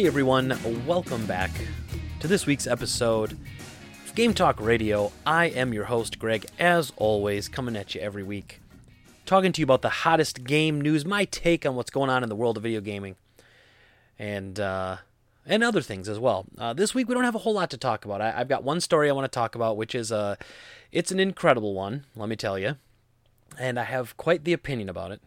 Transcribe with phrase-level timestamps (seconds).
[0.00, 1.50] Hey everyone, welcome back
[2.20, 5.12] to this week's episode of Game Talk Radio.
[5.26, 8.62] I am your host, Greg, as always, coming at you every week,
[9.26, 12.30] talking to you about the hottest game news, my take on what's going on in
[12.30, 13.16] the world of video gaming,
[14.18, 14.96] and uh,
[15.44, 16.46] and other things as well.
[16.56, 18.22] Uh, this week we don't have a whole lot to talk about.
[18.22, 20.36] I, have got one story I want to talk about, which is uh,
[20.90, 22.76] it's an incredible one, let me tell you,
[23.58, 25.20] and I have quite the opinion about it.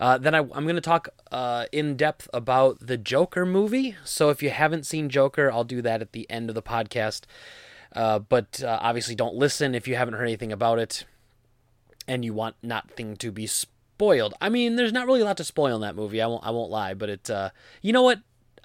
[0.00, 3.96] Uh, then I, am going to talk uh, in depth about the Joker movie.
[4.02, 7.24] So if you haven't seen Joker, I'll do that at the end of the podcast.
[7.92, 11.04] Uh, but uh, obviously, don't listen if you haven't heard anything about it
[12.08, 14.32] and you want nothing to be spoiled.
[14.40, 16.22] I mean, there's not really a lot to spoil in that movie.
[16.22, 16.46] I won't.
[16.46, 16.94] I won't lie.
[16.94, 17.30] But it.
[17.30, 17.50] Uh,
[17.82, 18.20] you know what?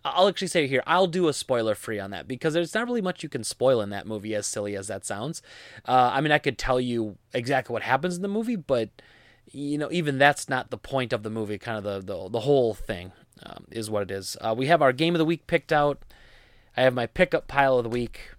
[0.05, 3.01] I'll actually say here, I'll do a spoiler free on that because there's not really
[3.01, 5.41] much you can spoil in that movie, as silly as that sounds.
[5.83, 8.89] I mean, I could tell you exactly what happens in the movie, but
[9.51, 11.57] you know, even that's not the point of the movie.
[11.57, 13.11] Kind of the the, the whole thing
[13.43, 14.37] um, is what it is.
[14.41, 16.03] Uh, we have our game of the week picked out.
[16.75, 18.31] I have my pickup pile of the week,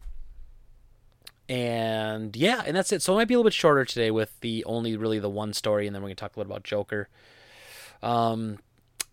[1.49, 3.03] and yeah, and that's it.
[3.03, 5.53] So it might be a little bit shorter today with the only really the one
[5.53, 7.09] story, and then we're gonna talk a little about Joker.
[8.03, 8.59] Um,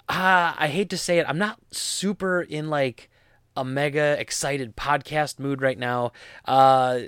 [0.09, 3.09] ah, I hate to say it, I'm not super in like
[3.55, 6.11] a mega excited podcast mood right now.
[6.45, 7.01] Uh,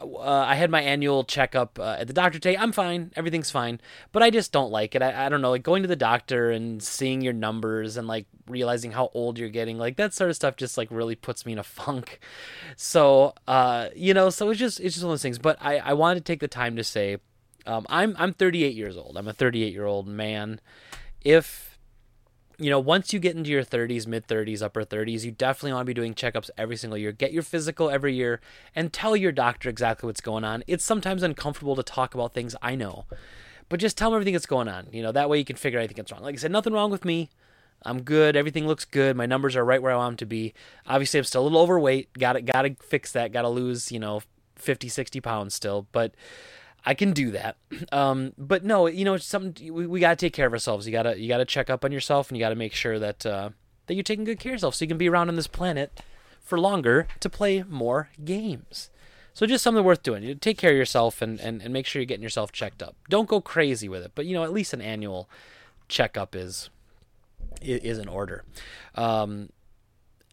[0.00, 2.56] uh, I had my annual checkup uh, at the doctor today.
[2.56, 3.12] I'm fine.
[3.16, 3.80] Everything's fine.
[4.12, 5.02] But I just don't like it.
[5.02, 5.50] I, I don't know.
[5.50, 9.48] Like going to the doctor and seeing your numbers and like realizing how old you're
[9.48, 12.20] getting, like that sort of stuff just like really puts me in a funk.
[12.76, 15.38] So, uh, you know, so it's just, it's just one of those things.
[15.38, 17.18] But I, I wanted to take the time to say,
[17.66, 19.16] um, I'm, I'm 38 years old.
[19.16, 20.60] I'm a 38 year old man.
[21.22, 21.73] If,
[22.58, 25.82] you know, once you get into your 30s, mid 30s, upper 30s, you definitely want
[25.82, 27.12] to be doing checkups every single year.
[27.12, 28.40] Get your physical every year
[28.74, 30.62] and tell your doctor exactly what's going on.
[30.66, 33.06] It's sometimes uncomfortable to talk about things, I know,
[33.68, 34.86] but just tell them everything that's going on.
[34.92, 36.22] You know, that way you can figure out anything that's wrong.
[36.22, 37.30] Like I said, nothing wrong with me.
[37.82, 38.36] I'm good.
[38.36, 39.16] Everything looks good.
[39.16, 40.54] My numbers are right where I want them to be.
[40.86, 42.12] Obviously, I'm still a little overweight.
[42.18, 43.32] Got to got to fix that.
[43.32, 44.22] Got to lose, you know,
[44.56, 45.86] 50, 60 pounds still.
[45.92, 46.14] But
[46.84, 47.56] I can do that.
[47.92, 50.86] Um, but no, you know, something we, we got to take care of ourselves.
[50.86, 53.50] You gotta you gotta check up on yourself, and you gotta make sure that uh,
[53.86, 56.00] that you're taking good care of yourself, so you can be around on this planet
[56.42, 58.90] for longer to play more games.
[59.34, 60.22] So just something worth doing.
[60.22, 62.94] You take care of yourself and, and, and make sure you're getting yourself checked up.
[63.08, 65.28] Don't go crazy with it, but you know, at least an annual
[65.88, 66.70] checkup is
[67.60, 68.44] is in order.
[68.94, 69.50] Um,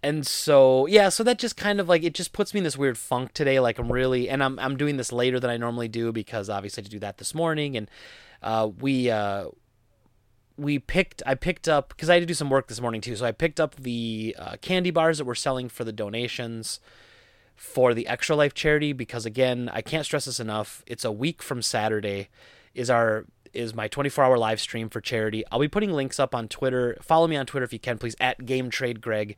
[0.04, 2.78] and so yeah so that just kind of like it just puts me in this
[2.78, 5.88] weird funk today like i'm really and i'm, I'm doing this later than i normally
[5.88, 7.78] do because obviously to do that this morning.
[7.78, 7.90] And
[8.42, 9.46] uh, we uh,
[10.58, 13.16] we picked i picked up because i had to do some work this morning too.
[13.16, 16.80] So i picked up the uh, candy bars that we're selling for the donations
[17.56, 20.84] for the extra life charity because again i can't stress this enough.
[20.88, 22.30] It's a week from saturday
[22.74, 25.44] is our is my 24 hour live stream for charity.
[25.52, 26.98] I'll be putting links up on twitter.
[27.02, 29.36] Follow me on twitter if you can please at game trade greg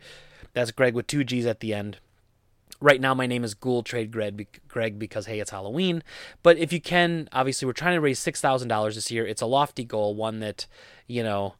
[0.53, 1.97] that's Greg with two G's at the end.
[2.80, 6.03] Right now, my name is Ghoul Trade Greg, because hey, it's Halloween.
[6.41, 9.25] But if you can, obviously, we're trying to raise six thousand dollars this year.
[9.25, 10.68] It's a lofty goal, one that
[11.08, 11.56] you know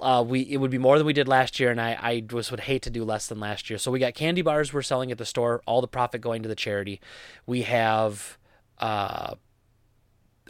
[0.00, 2.50] uh, we it would be more than we did last year, and I I just
[2.50, 3.78] would hate to do less than last year.
[3.78, 6.48] So we got candy bars we're selling at the store, all the profit going to
[6.48, 7.00] the charity.
[7.46, 8.38] We have
[8.78, 9.34] uh,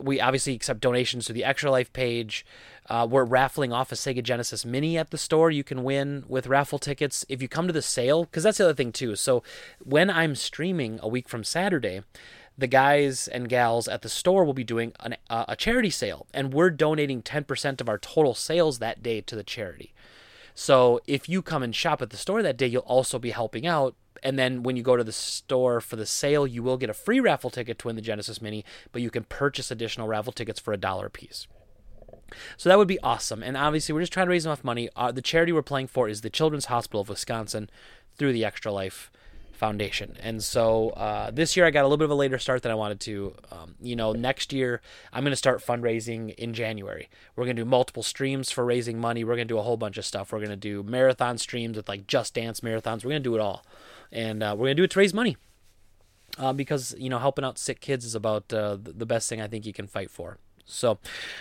[0.01, 2.45] we obviously accept donations to the Extra Life page.
[2.89, 5.51] Uh, we're raffling off a Sega Genesis Mini at the store.
[5.51, 8.65] You can win with raffle tickets if you come to the sale, because that's the
[8.65, 9.17] other thing too.
[9.17, 9.43] So
[9.83, 12.03] when I'm streaming a week from Saturday,
[12.59, 16.27] the guys and gals at the store will be doing an, uh, a charity sale,
[16.33, 19.93] and we're donating 10% of our total sales that day to the charity.
[20.55, 23.67] So if you come and shop at the store that day, you'll also be helping
[23.67, 26.91] out and then when you go to the store for the sale, you will get
[26.91, 30.33] a free raffle ticket to win the Genesis Mini, but you can purchase additional raffle
[30.33, 31.47] tickets for a dollar a piece.
[32.57, 33.43] So that would be awesome.
[33.43, 34.89] And obviously, we're just trying to raise enough money.
[34.97, 37.71] Uh, the charity we're playing for is the Children's Hospital of Wisconsin
[38.17, 39.11] through the Extra Life
[39.53, 40.17] Foundation.
[40.21, 42.73] And so uh, this year, I got a little bit of a later start than
[42.73, 43.35] I wanted to.
[43.51, 44.81] Um, you know, next year,
[45.13, 47.09] I'm going to start fundraising in January.
[47.37, 49.25] We're going to do multiple streams for raising money.
[49.25, 50.33] We're going to do a whole bunch of stuff.
[50.33, 53.05] We're going to do marathon streams with like Just Dance marathons.
[53.05, 53.65] We're going to do it all
[54.17, 55.37] and uh, we're gonna do it to raise money.
[56.39, 59.47] Uh, because you know helping out sick kids is about uh, the best thing I
[59.47, 60.39] think you can fight for.
[60.67, 60.99] So,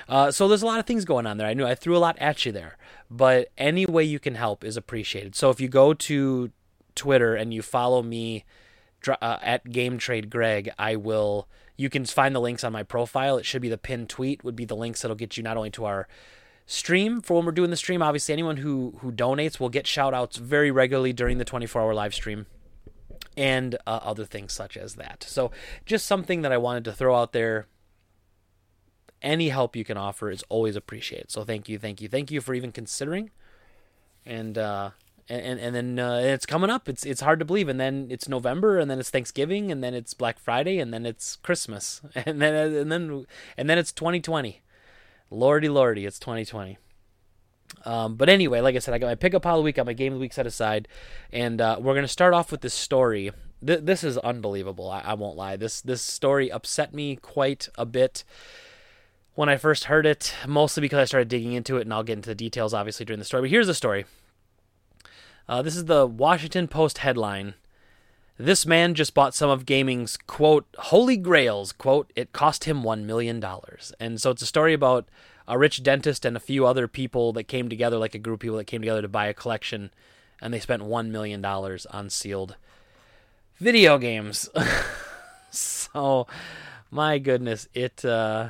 [0.08, 1.48] uh, so there's a lot of things going on there.
[1.48, 2.78] I knew I threw a lot at you there,
[3.10, 5.36] but any way you can help is appreciated.
[5.36, 6.52] So if you go to
[6.94, 8.46] Twitter and you follow me
[9.08, 11.48] uh, at Game Trade Greg, I will.
[11.76, 13.38] You can find the links on my profile.
[13.38, 14.44] It should be the pinned tweet.
[14.44, 16.08] Would be the links that'll get you not only to our
[16.68, 18.02] stream for when we're doing the stream.
[18.02, 21.94] Obviously, anyone who who donates will get shout outs very regularly during the 24 hour
[21.94, 22.46] live stream
[23.38, 25.26] and uh, other things such as that.
[25.28, 25.52] So,
[25.86, 27.68] just something that I wanted to throw out there.
[29.22, 31.32] Any help you can offer is always appreciated.
[31.32, 33.32] So, thank you, thank you, thank you for even considering.
[34.26, 34.92] And uh,
[35.28, 36.88] and and, then uh, it's coming up.
[36.88, 39.94] It's it's hard to believe, and then it's November, and then it's Thanksgiving, and then
[39.94, 43.26] it's Black Friday, and then it's Christmas, and then and then
[43.58, 44.62] and then it's 2020.
[45.32, 46.78] Lordy, lordy, it's 2020.
[47.84, 49.86] Um, but anyway, like I said, I got my pickup of the week, I got
[49.86, 50.88] my game of the week set aside,
[51.32, 53.32] and uh, we're gonna start off with this story.
[53.66, 54.90] Th- this is unbelievable.
[54.90, 55.56] I-, I won't lie.
[55.56, 58.24] This this story upset me quite a bit
[59.36, 62.18] when I first heard it, mostly because I started digging into it, and I'll get
[62.18, 63.42] into the details obviously during the story.
[63.42, 64.06] But here's the story.
[65.48, 67.54] Uh, this is the Washington Post headline.
[68.38, 72.12] This man just bought some of gaming's quote holy grails quote.
[72.16, 75.08] It cost him one million dollars, and so it's a story about
[75.48, 78.42] a rich dentist and a few other people that came together, like a group of
[78.42, 79.92] people that came together to buy a collection,
[80.42, 82.56] and they spent one million dollars on sealed
[83.58, 84.50] video games.
[85.52, 86.28] so,
[86.92, 88.04] my goodness, it.
[88.04, 88.50] Uh,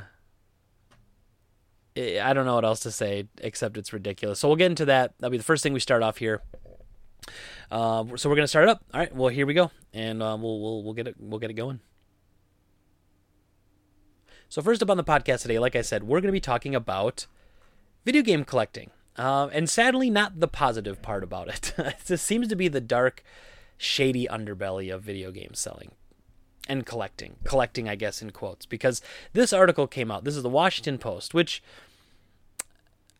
[1.96, 4.38] I don't know what else to say except it's ridiculous.
[4.38, 5.14] So we'll get into that.
[5.18, 6.42] That'll be the first thing we start off here.
[7.70, 8.84] Uh, so we're gonna start it up.
[8.92, 9.14] All right.
[9.14, 11.80] Well, here we go, and uh, we'll we'll we'll get it we'll get it going.
[14.48, 17.26] So first up on the podcast today, like I said, we're gonna be talking about
[18.04, 21.72] video game collecting, uh, and sadly, not the positive part about it.
[22.06, 23.22] this seems to be the dark,
[23.76, 25.92] shady underbelly of video game selling
[26.68, 27.36] and collecting.
[27.44, 29.02] Collecting, I guess, in quotes, because
[29.32, 30.24] this article came out.
[30.24, 31.62] This is the Washington Post, which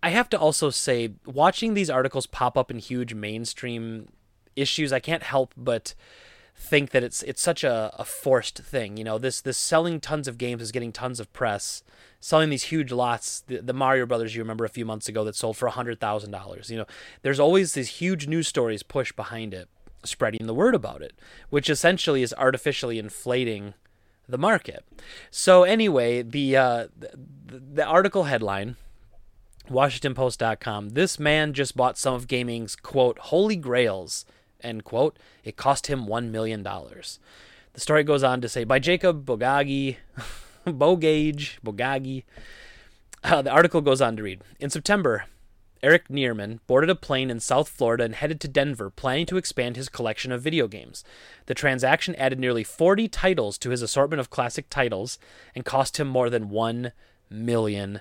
[0.03, 4.09] I have to also say, watching these articles pop up in huge mainstream
[4.55, 5.95] issues, I can't help but
[6.57, 8.97] think that it's it's such a, a forced thing.
[8.97, 11.83] You know, this this selling tons of games is getting tons of press.
[12.19, 15.37] Selling these huge lots, the, the Mario Brothers you remember a few months ago that
[15.37, 16.71] sold for hundred thousand dollars.
[16.71, 16.87] You know,
[17.23, 19.69] there's always these huge news stories pushed behind it,
[20.03, 21.13] spreading the word about it,
[21.51, 23.75] which essentially is artificially inflating
[24.29, 24.85] the market.
[25.31, 27.11] So anyway, the uh, the,
[27.75, 28.77] the article headline
[29.71, 30.91] WashingtonPost.com.
[30.91, 34.25] This man just bought some of gaming's quote holy grails
[34.63, 35.19] end quote.
[35.45, 37.19] It cost him one million dollars.
[37.73, 39.97] The story goes on to say by Jacob Bogagi,
[40.67, 42.25] Bogage Bogagi.
[43.23, 45.25] Uh, the article goes on to read in September.
[45.83, 49.77] Eric Naierman boarded a plane in South Florida and headed to Denver, planning to expand
[49.77, 51.05] his collection of video games.
[51.47, 55.19] The transaction added nearly 40 titles to his assortment of classic titles
[55.55, 56.93] and cost him more than $1
[57.31, 58.01] million.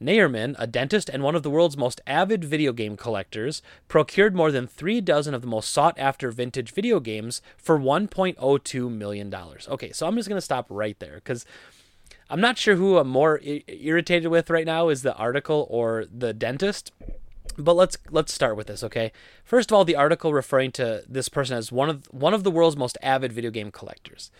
[0.00, 4.52] Naierman, a dentist and one of the world's most avid video game collectors, procured more
[4.52, 9.34] than three dozen of the most sought after vintage video games for $1.02 million.
[9.68, 11.46] Okay, so I'm just going to stop right there because
[12.28, 16.06] I'm not sure who I'm more I- irritated with right now is the article or
[16.12, 16.92] the dentist.
[17.58, 19.12] But let's let's start with this, okay?
[19.42, 22.50] First of all, the article referring to this person as one of one of the
[22.50, 24.30] world's most avid video game collectors.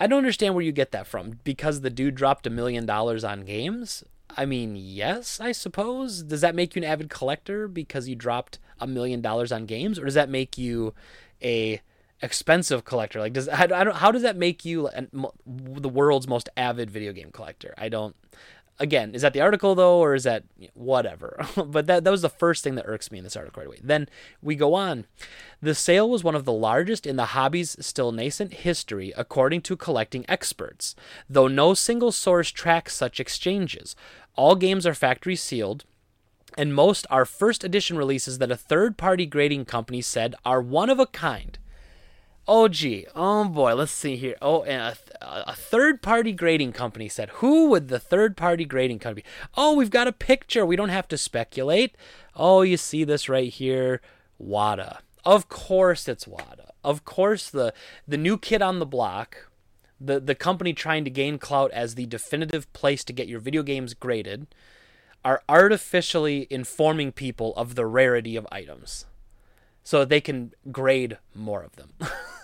[0.00, 3.22] I don't understand where you get that from because the dude dropped a million dollars
[3.22, 4.02] on games.
[4.36, 6.22] I mean, yes, I suppose.
[6.22, 9.98] Does that make you an avid collector because you dropped a million dollars on games,
[9.98, 10.94] or does that make you
[11.42, 11.80] a
[12.22, 13.20] expensive collector?
[13.20, 15.10] Like, does I, don't how does that make you an,
[15.46, 17.74] the world's most avid video game collector?
[17.78, 18.14] I don't.
[18.78, 21.46] Again, is that the article though, or is that whatever?
[21.56, 23.80] but that that was the first thing that irks me in this article right away.
[23.82, 24.08] Then
[24.42, 25.06] we go on.
[25.62, 29.76] The sale was one of the largest in the hobby's still nascent history, according to
[29.76, 30.94] collecting experts.
[31.28, 33.96] Though no single source tracks such exchanges,
[34.34, 35.84] all games are factory sealed
[36.56, 40.90] and most are first edition releases that a third party grading company said are one
[40.90, 41.58] of a kind.
[42.48, 43.06] Oh, gee.
[43.14, 43.74] Oh, boy.
[43.74, 44.36] Let's see here.
[44.40, 49.00] Oh, and a, a third party grading company said, Who would the third party grading
[49.00, 49.28] company be?
[49.56, 50.64] Oh, we've got a picture.
[50.64, 51.96] We don't have to speculate.
[52.36, 54.00] Oh, you see this right here.
[54.38, 54.98] WATA.
[55.24, 56.70] Of course it's WATA.
[56.84, 57.74] Of course the
[58.06, 59.48] the new kid on the block,
[60.00, 63.64] the the company trying to gain clout as the definitive place to get your video
[63.64, 64.46] games graded,
[65.24, 69.06] are artificially informing people of the rarity of items
[69.82, 71.92] so they can grade more of them.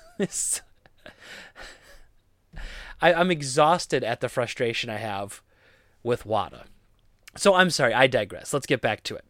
[3.00, 5.42] I, I'm exhausted at the frustration I have
[6.02, 6.64] with WATA.
[7.36, 8.52] So I'm sorry, I digress.
[8.52, 9.24] Let's get back to it.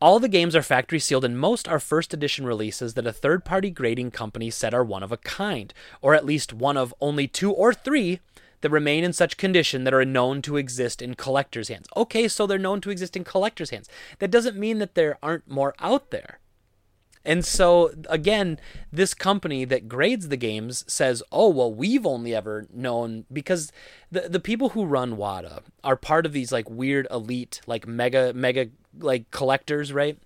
[0.00, 3.44] All the games are factory sealed, and most are first edition releases that a third
[3.44, 5.72] party grading company said are one of a kind,
[6.02, 8.20] or at least one of only two or three
[8.60, 11.86] that remain in such condition that are known to exist in collectors' hands.
[11.96, 13.88] Okay, so they're known to exist in collectors' hands.
[14.18, 16.40] That doesn't mean that there aren't more out there.
[17.26, 18.60] And so again,
[18.92, 23.72] this company that grades the games says, "Oh, well, we've only ever known because
[24.12, 28.32] the the people who run WATA are part of these like weird elite like mega
[28.32, 30.16] mega like collectors, right?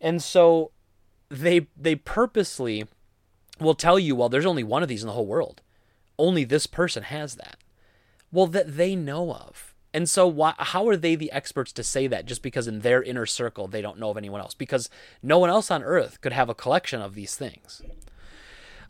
[0.00, 0.72] And so
[1.28, 2.84] they they purposely
[3.60, 5.62] will tell you, well, there's only one of these in the whole world.
[6.18, 7.58] Only this person has that.
[8.32, 9.69] Well, that they know of.
[9.92, 13.02] And so, why, how are they the experts to say that just because in their
[13.02, 14.54] inner circle they don't know of anyone else?
[14.54, 14.88] Because
[15.22, 17.82] no one else on earth could have a collection of these things.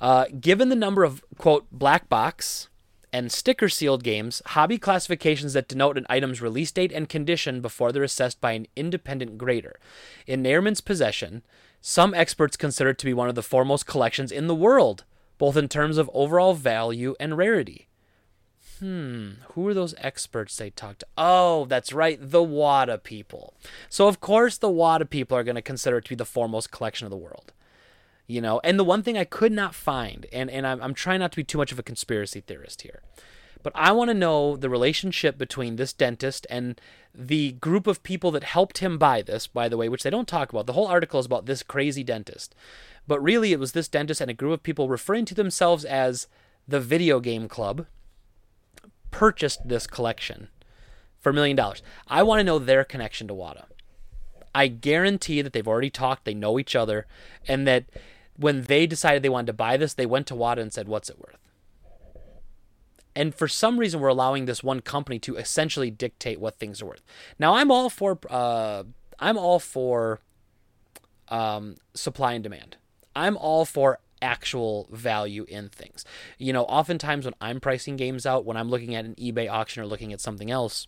[0.00, 2.68] Uh, given the number of, quote, black box
[3.12, 7.92] and sticker sealed games, hobby classifications that denote an item's release date and condition before
[7.92, 9.78] they're assessed by an independent grader.
[10.26, 11.42] In Naierman's possession,
[11.80, 15.04] some experts consider it to be one of the foremost collections in the world,
[15.38, 17.88] both in terms of overall value and rarity.
[18.80, 21.06] Hmm, who are those experts they talked to?
[21.18, 23.52] Oh, that's right, the WATA people.
[23.90, 26.70] So, of course, the WATA people are going to consider it to be the foremost
[26.70, 27.52] collection of the world.
[28.26, 31.20] You know, and the one thing I could not find, and, and I'm, I'm trying
[31.20, 33.02] not to be too much of a conspiracy theorist here,
[33.62, 36.80] but I want to know the relationship between this dentist and
[37.14, 40.28] the group of people that helped him buy this, by the way, which they don't
[40.28, 40.66] talk about.
[40.66, 42.54] The whole article is about this crazy dentist.
[43.06, 46.28] But really, it was this dentist and a group of people referring to themselves as
[46.66, 47.86] the Video Game Club
[49.10, 50.48] purchased this collection
[51.18, 51.82] for a million dollars.
[52.08, 53.64] I want to know their connection to WATA.
[54.54, 57.06] I guarantee that they've already talked, they know each other,
[57.46, 57.84] and that
[58.36, 61.10] when they decided they wanted to buy this, they went to WATA and said, What's
[61.10, 61.36] it worth?
[63.14, 66.86] And for some reason, we're allowing this one company to essentially dictate what things are
[66.86, 67.02] worth.
[67.38, 68.84] Now, I'm all for uh,
[69.18, 70.20] I'm all for
[71.28, 72.76] um, supply and demand.
[73.14, 76.04] I'm all for actual value in things.
[76.38, 79.82] You know, oftentimes when I'm pricing games out, when I'm looking at an eBay auction
[79.82, 80.86] or looking at something else,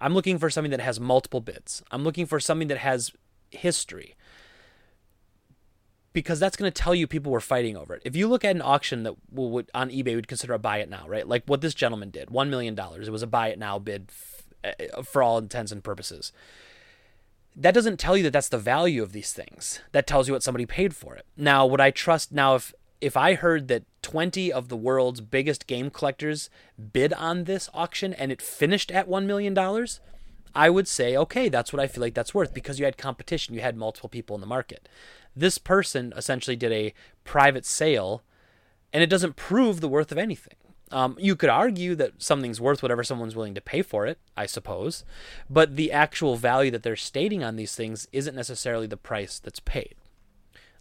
[0.00, 1.82] I'm looking for something that has multiple bids.
[1.90, 3.12] I'm looking for something that has
[3.50, 4.16] history
[6.12, 8.02] because that's going to tell you people were fighting over it.
[8.04, 10.90] If you look at an auction that would on eBay would consider a buy it
[10.90, 11.26] now, right?
[11.26, 13.08] Like what this gentleman did, one million dollars.
[13.08, 16.32] It was a buy it now bid f- eh, for all intents and purposes.
[17.54, 19.80] That doesn't tell you that that's the value of these things.
[19.92, 21.26] That tells you what somebody paid for it.
[21.36, 25.66] Now, would I trust now if if I heard that 20 of the world's biggest
[25.66, 26.48] game collectors
[26.92, 30.00] bid on this auction and it finished at 1 million dollars,
[30.54, 33.54] I would say, okay, that's what I feel like that's worth because you had competition,
[33.54, 34.88] you had multiple people in the market.
[35.34, 36.94] This person essentially did a
[37.24, 38.22] private sale,
[38.92, 40.54] and it doesn't prove the worth of anything.
[40.92, 44.44] Um, you could argue that something's worth whatever someone's willing to pay for it, I
[44.44, 45.04] suppose,
[45.48, 49.58] but the actual value that they're stating on these things isn't necessarily the price that's
[49.58, 49.94] paid.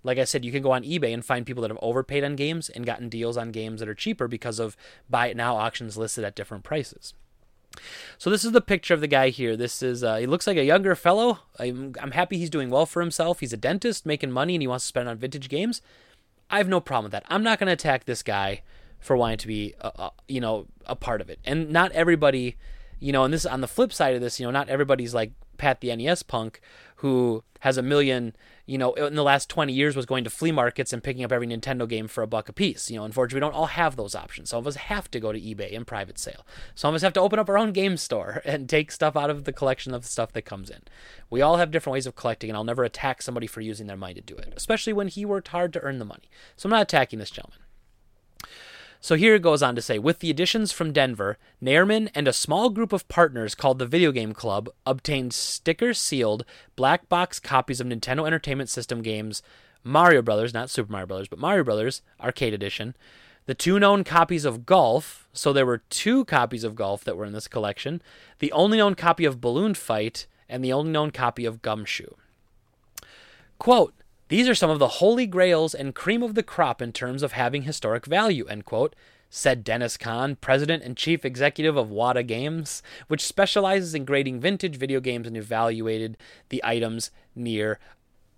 [0.04, 2.36] Like I said, you can go on eBay and find people that have overpaid on
[2.36, 4.76] games and gotten deals on games that are cheaper because of
[5.10, 7.14] buy it now auctions listed at different prices.
[8.18, 9.56] So this is the picture of the guy here.
[9.56, 11.40] This is uh, he looks like a younger fellow.
[11.58, 13.40] I'm, I'm happy he's doing well for himself.
[13.40, 15.82] He's a dentist making money and he wants to spend on vintage games.
[16.50, 17.24] I have no problem with that.
[17.30, 18.64] I'm not going to attack this guy
[19.02, 21.40] for wanting to be, a, a, you know, a part of it.
[21.44, 22.56] And not everybody,
[23.00, 25.34] you know, and this on the flip side of this, you know, not everybody's like
[25.58, 26.62] Pat the NES punk
[26.98, 30.52] who has a million, you know, in the last 20 years was going to flea
[30.52, 32.90] markets and picking up every Nintendo game for a buck a piece.
[32.90, 34.50] You know, unfortunately, we don't all have those options.
[34.50, 36.46] Some of us have to go to eBay and private sale.
[36.74, 39.30] Some of us have to open up our own game store and take stuff out
[39.30, 40.82] of the collection of stuff that comes in.
[41.30, 43.98] We all have different ways of collecting, and I'll never attack somebody for using their
[43.98, 46.30] money to do it, especially when he worked hard to earn the money.
[46.56, 47.60] So I'm not attacking this gentleman.
[49.04, 52.34] So here it goes on to say with the additions from Denver, Naierman and a
[52.34, 57.82] small group of partners called the Video Game Club obtained sticker sealed black box copies
[57.82, 59.42] of Nintendo Entertainment System games
[59.84, 62.96] Mario Brothers, not Super Mario Brothers, but Mario Brothers Arcade Edition,
[63.48, 67.26] the two known copies of Golf, so there were two copies of Golf that were
[67.26, 68.04] in this collection,
[68.38, 72.14] the only known copy of Balloon Fight, and the only known copy of Gumshoe.
[73.58, 73.96] Quote,
[74.32, 77.34] these are some of the holy grails and cream of the crop in terms of
[77.34, 78.96] having historic value, end quote,
[79.30, 84.78] said Deniz Kahn, president and chief executive of WATA Games, which specializes in grading vintage
[84.78, 87.78] video games and evaluated the items near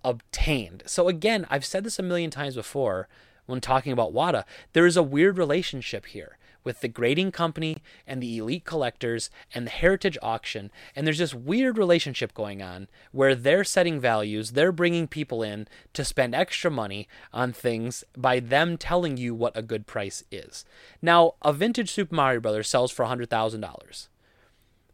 [0.02, 0.82] obtained.
[0.84, 3.08] So again, I've said this a million times before
[3.46, 8.22] when talking about WATA, There is a weird relationship here with the grading company and
[8.22, 10.72] the elite collectors and the heritage auction.
[10.96, 15.68] And there's this weird relationship going on where they're setting values, they're bringing people in
[15.92, 20.64] to spend extra money on things by them telling you what a good price is.
[21.00, 24.08] Now, a vintage Super Mario Brothers sells for $100,000.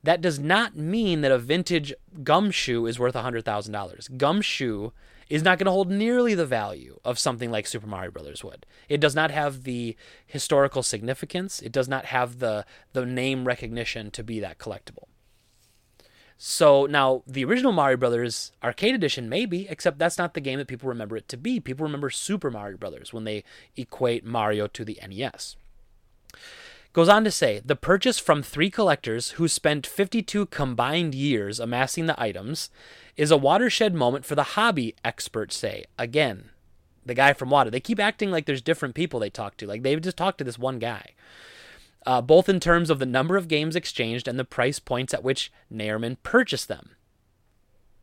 [0.03, 4.17] That does not mean that a vintage gumshoe is worth $100,000.
[4.17, 4.93] Gumshoe
[5.31, 8.67] is not going to hold nearly the value of something like Super Mario Brothers would.
[8.89, 9.97] It does not have the
[10.27, 11.61] historical significance.
[11.61, 15.05] It does not have the the name recognition to be that collectible.
[16.37, 20.69] So now the original Mario Brothers arcade edition maybe, except that's not the game that
[20.69, 21.61] people remember it to be.
[21.61, 23.45] People remember Super Mario Brothers when they
[23.77, 25.57] equate Mario to the NES.
[26.92, 32.06] Goes on to say the purchase from three collectors who spent 52 combined years amassing
[32.06, 32.70] the items
[33.16, 35.85] is a watershed moment for the hobby, experts say.
[35.99, 36.50] Again,
[37.06, 37.70] the guy from WATA.
[37.70, 39.66] They keep acting like there's different people they talk to.
[39.66, 41.14] Like they've just talked to this one guy.
[42.06, 45.23] uh, both in terms of the number of games exchanged and the price points at
[45.23, 46.90] which Naierman purchased them.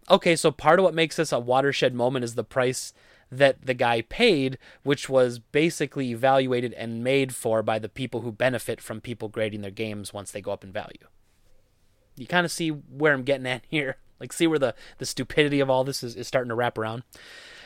[0.09, 2.93] Okay, so part of what makes this a watershed moment is the price
[3.31, 8.31] that the guy paid, which was basically evaluated and made for by the people who
[8.31, 11.07] benefit from people grading their games once they go up in value.
[12.15, 13.97] You kind of see where I'm getting at here.
[14.19, 17.03] Like, see where the, the stupidity of all this is, is starting to wrap around.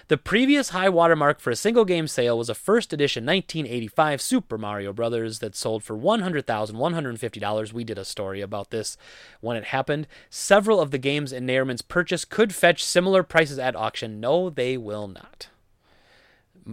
[0.08, 4.58] The previous high watermark for a single game sale was a first edition 1985 Super
[4.58, 7.74] Mario Brothers that sold for $100,150.
[7.74, 8.98] We did a story about this
[9.40, 10.08] when it happened.
[10.30, 14.20] Several of the games in Naierman's purchase could fetch similar prices at auction.
[14.20, 15.48] No, they will not.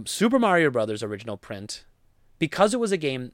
[0.05, 1.85] Super Mario Brothers original print,
[2.37, 3.31] because it was a game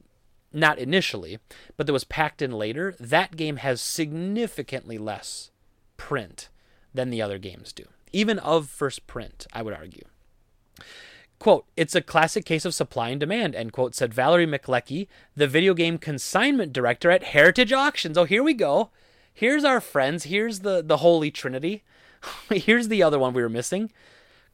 [0.52, 1.38] not initially,
[1.76, 5.50] but that was packed in later, that game has significantly less
[5.96, 6.48] print
[6.94, 10.04] than the other games do even of first print, I would argue.
[11.38, 15.46] Quote, it's a classic case of supply and demand, end quote, said Valerie McLeckie, the
[15.46, 18.16] video game consignment director at Heritage Auctions.
[18.16, 18.90] Oh, here we go.
[19.32, 20.24] Here's our friends.
[20.24, 21.84] Here's the, the Holy Trinity.
[22.50, 23.92] Here's the other one we were missing.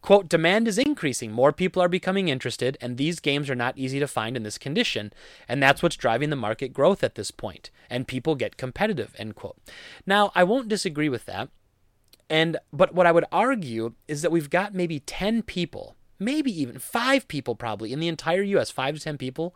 [0.00, 1.30] Quote, demand is increasing.
[1.30, 4.58] More people are becoming interested, and these games are not easy to find in this
[4.58, 5.12] condition.
[5.48, 7.70] And that's what's driving the market growth at this point.
[7.88, 9.56] And people get competitive, end quote.
[10.04, 11.50] Now, I won't disagree with that.
[12.30, 16.78] And but what I would argue is that we've got maybe 10 people, maybe even
[16.78, 19.54] 5 people probably in the entire US, 5 to 10 people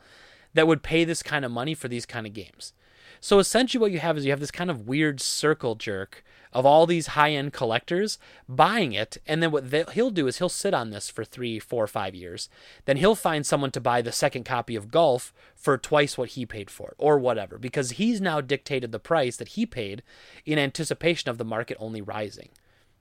[0.55, 2.73] that would pay this kind of money for these kind of games.
[3.21, 6.25] So essentially what you have is you have this kind of weird circle jerk
[6.57, 9.19] of all these high-end collectors buying it.
[9.27, 12.49] And then what he'll do is he'll sit on this for three four five years.
[12.87, 16.47] Then he'll find someone to buy the second copy of golf for twice what he
[16.47, 20.03] paid for it or whatever because he's now dictated the price that he paid
[20.47, 22.49] in anticipation of the market only rising.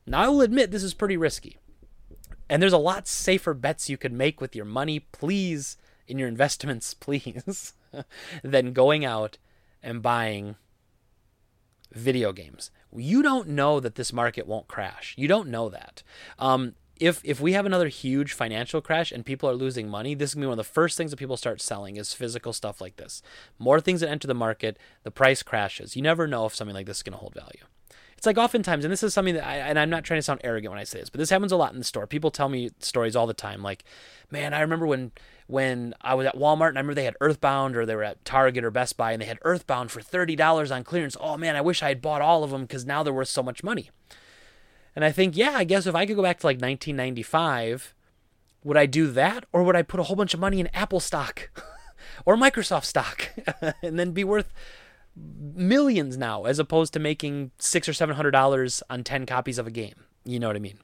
[0.06, 1.58] Now, I will admit this is pretty risky.
[2.50, 5.78] And there's a lot safer bets you could make with your money, please,
[6.10, 7.72] in your investments, please,
[8.44, 9.38] than going out
[9.82, 10.58] and buying
[11.96, 12.72] video games.
[12.96, 15.16] You don't know that this market won't crash.
[15.18, 16.04] You don't know that.
[16.38, 20.32] Um, if if we have another huge financial crash and people are losing money, this
[20.32, 22.80] is gonna be one of the first things that people start selling is physical stuff
[22.80, 23.22] like this.
[23.60, 25.96] More things that enter the market, the price crashes.
[25.96, 27.66] You never know if something like this is gonna hold value.
[28.26, 30.42] It's like oftentimes, and this is something that I, and I'm not trying to sound
[30.44, 32.08] arrogant when I say this, but this happens a lot in the store.
[32.08, 33.84] People tell me stories all the time, like,
[34.32, 35.12] man, I remember when
[35.46, 38.26] when I was at Walmart and I remember they had Earthbound or they were at
[38.26, 41.16] Target or Best Buy and they had Earthbound for $30 on clearance.
[41.20, 43.44] Oh man, I wish I had bought all of them because now they're worth so
[43.44, 43.92] much money.
[44.96, 47.94] And I think, yeah, I guess if I could go back to like 1995,
[48.64, 51.00] would I do that or would I put a whole bunch of money in Apple
[51.00, 51.52] stock
[52.26, 53.30] or Microsoft stock
[53.84, 54.52] and then be worth
[55.16, 59.68] millions now as opposed to making six or seven hundred dollars on 10 copies of
[59.68, 59.96] a game.
[60.26, 60.80] You know what i mean?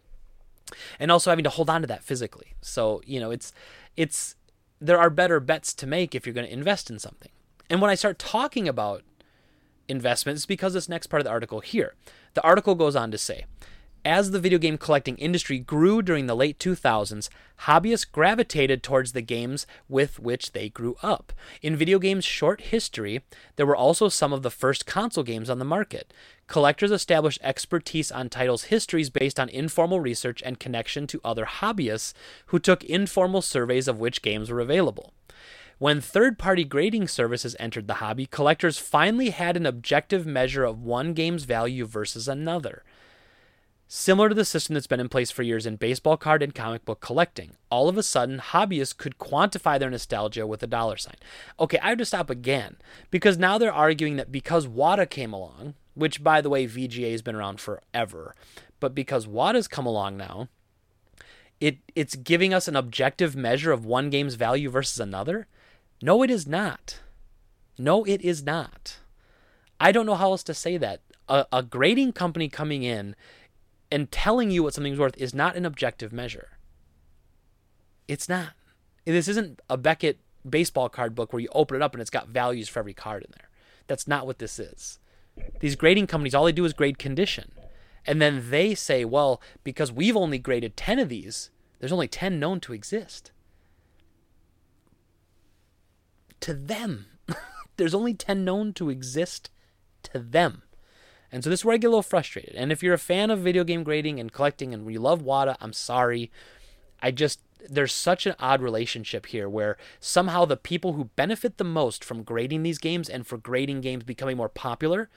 [0.99, 2.53] And also having to hold on to that physically.
[2.61, 3.53] So you know it's
[3.97, 4.35] it's
[4.79, 7.31] there are better bets to make if you're going to invest in something.
[7.69, 9.03] And when i start talking about
[9.91, 11.93] investments because this next part of the article here.
[12.33, 13.45] The article goes on to say
[14.03, 17.29] as the video game collecting industry grew during the late 2000s,
[17.61, 21.31] hobbyists gravitated towards the games with which they grew up.
[21.61, 23.21] In video games' short history,
[23.55, 26.13] there were also some of the first console games on the market.
[26.47, 32.13] Collectors established expertise on titles' histories based on informal research and connection to other hobbyists
[32.47, 35.13] who took informal surveys of which games were available.
[35.81, 40.83] When third party grading services entered the hobby, collectors finally had an objective measure of
[40.83, 42.83] one game's value versus another.
[43.93, 46.85] Similar to the system that's been in place for years in baseball card and comic
[46.85, 51.17] book collecting, all of a sudden, hobbyists could quantify their nostalgia with a dollar sign.
[51.59, 52.77] Okay, I have to stop again
[53.09, 57.21] because now they're arguing that because WATA came along, which by the way, VGA has
[57.21, 58.33] been around forever,
[58.79, 60.47] but because WATA's come along now,
[61.59, 65.47] it it's giving us an objective measure of one game's value versus another.
[66.01, 67.01] No, it is not.
[67.77, 68.99] No, it is not.
[69.81, 71.01] I don't know how else to say that.
[71.27, 73.15] A, a grading company coming in
[73.91, 76.57] and telling you what something's worth is not an objective measure.
[78.07, 78.53] It's not.
[79.05, 82.29] This isn't a Beckett baseball card book where you open it up and it's got
[82.29, 83.49] values for every card in there.
[83.87, 84.99] That's not what this is.
[85.59, 87.51] These grading companies, all they do is grade condition.
[88.05, 92.39] And then they say, well, because we've only graded 10 of these, there's only 10
[92.39, 93.31] known to exist.
[96.41, 97.05] To them,
[97.77, 99.49] there's only 10 known to exist
[100.03, 100.63] to them.
[101.31, 102.55] And so this is where I get a little frustrated.
[102.55, 105.55] And if you're a fan of video game grading and collecting and you love WATA,
[105.61, 106.31] I'm sorry.
[107.01, 107.39] I just
[107.69, 112.23] there's such an odd relationship here where somehow the people who benefit the most from
[112.23, 115.09] grading these games and for grading games becoming more popular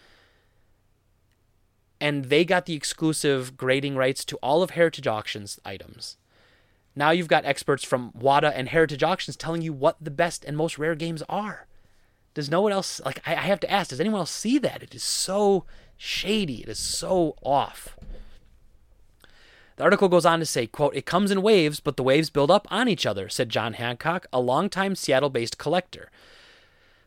[2.01, 6.19] and they got the exclusive grading rights to all of Heritage Auctions items.
[6.95, 10.55] Now you've got experts from WATA and Heritage Auctions telling you what the best and
[10.55, 11.67] most rare games are.
[12.35, 13.21] Does no one else like?
[13.27, 13.91] I, I have to ask.
[13.91, 14.83] Does anyone else see that?
[14.83, 15.65] It is so
[15.97, 16.63] shady.
[16.63, 17.97] It is so off.
[19.77, 22.51] The article goes on to say, quote, It comes in waves, but the waves build
[22.51, 26.11] up on each other, said John Hancock, a longtime Seattle based collector.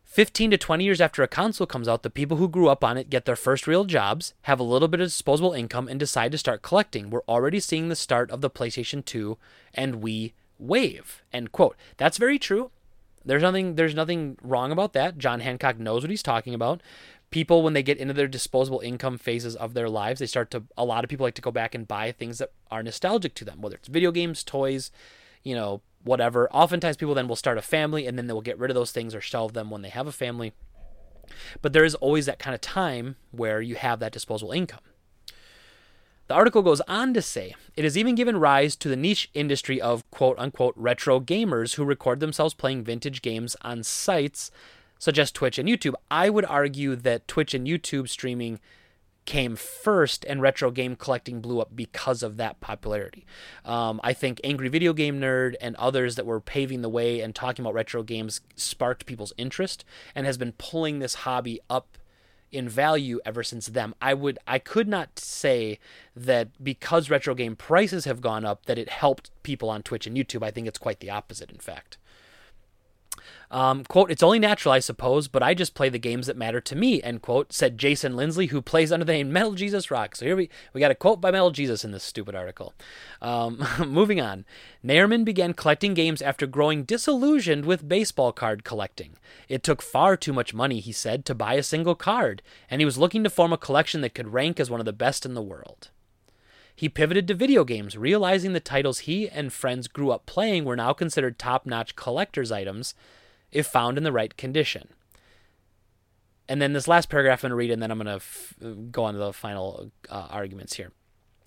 [0.03, 2.97] 15 to 20 years after a console comes out, the people who grew up on
[2.97, 6.31] it get their first real jobs, have a little bit of disposable income, and decide
[6.31, 7.09] to start collecting.
[7.09, 9.37] We're already seeing the start of the PlayStation 2
[9.73, 11.23] and Wii wave.
[11.31, 11.75] End quote.
[11.97, 12.71] That's very true.
[13.25, 15.17] There's nothing there's nothing wrong about that.
[15.17, 16.81] John Hancock knows what he's talking about.
[17.29, 20.63] People when they get into their disposable income phases of their lives, they start to
[20.77, 23.45] a lot of people like to go back and buy things that are nostalgic to
[23.45, 24.91] them, whether it's video games, toys,
[25.43, 26.49] you know, whatever.
[26.51, 28.91] Oftentimes people then will start a family and then they will get rid of those
[28.91, 30.53] things or shelve them when they have a family.
[31.61, 34.79] But there is always that kind of time where you have that disposable income.
[36.27, 39.79] The article goes on to say it has even given rise to the niche industry
[39.79, 44.51] of quote unquote retro gamers who record themselves playing vintage games on sites
[44.99, 45.93] such as Twitch and YouTube.
[46.09, 48.59] I would argue that Twitch and YouTube streaming
[49.27, 53.25] came first and retro game collecting blew up because of that popularity.
[53.65, 57.35] Um, I think Angry Video Game Nerd and others that were paving the way and
[57.35, 59.83] talking about retro games sparked people's interest
[60.15, 61.97] and has been pulling this hobby up
[62.53, 63.93] in value ever since them.
[64.01, 65.77] I would I could not say
[66.15, 70.15] that because retro game prices have gone up that it helped people on Twitch and
[70.15, 70.41] YouTube.
[70.41, 71.97] I think it's quite the opposite in fact.
[73.49, 76.59] Um, quote, it's only natural, I suppose, but I just play the games that matter
[76.59, 80.15] to me, end quote, said Jason Lindsley, who plays under the name Metal Jesus Rock.
[80.15, 82.73] So here we, we got a quote by Metal Jesus in this stupid article.
[83.21, 84.43] Um, moving on.
[84.83, 89.15] Naierman began collecting games after growing disillusioned with baseball card collecting.
[89.47, 92.85] It took far too much money, he said, to buy a single card, and he
[92.85, 95.35] was looking to form a collection that could rank as one of the best in
[95.35, 95.89] the world.
[96.75, 100.75] He pivoted to video games, realizing the titles he and friends grew up playing were
[100.75, 102.93] now considered top notch collector's items
[103.51, 104.89] if found in the right condition.
[106.49, 108.53] And then this last paragraph I'm going to read, and then I'm going to f-
[108.91, 110.91] go on to the final uh, arguments here.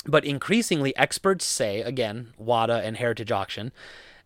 [0.07, 3.73] But increasingly, experts say, again, WATA and Heritage Auction,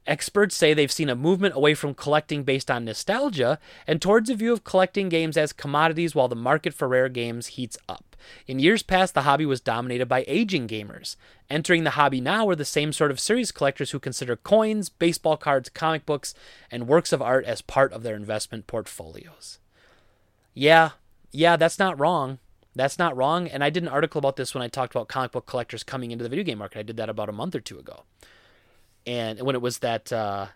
[0.06, 4.34] experts say they've seen a movement away from collecting based on nostalgia and towards a
[4.34, 8.16] view of collecting games as commodities while the market for rare games heats up.
[8.46, 11.16] In years past, the hobby was dominated by aging gamers.
[11.50, 15.36] Entering the hobby now are the same sort of serious collectors who consider coins, baseball
[15.36, 16.34] cards, comic books,
[16.70, 19.58] and works of art as part of their investment portfolios.
[20.54, 20.90] Yeah,
[21.32, 22.38] yeah, that's not wrong.
[22.74, 23.46] That's not wrong.
[23.46, 26.10] And I did an article about this when I talked about comic book collectors coming
[26.10, 26.78] into the video game market.
[26.78, 28.04] I did that about a month or two ago.
[29.06, 30.46] And when it was that, uh,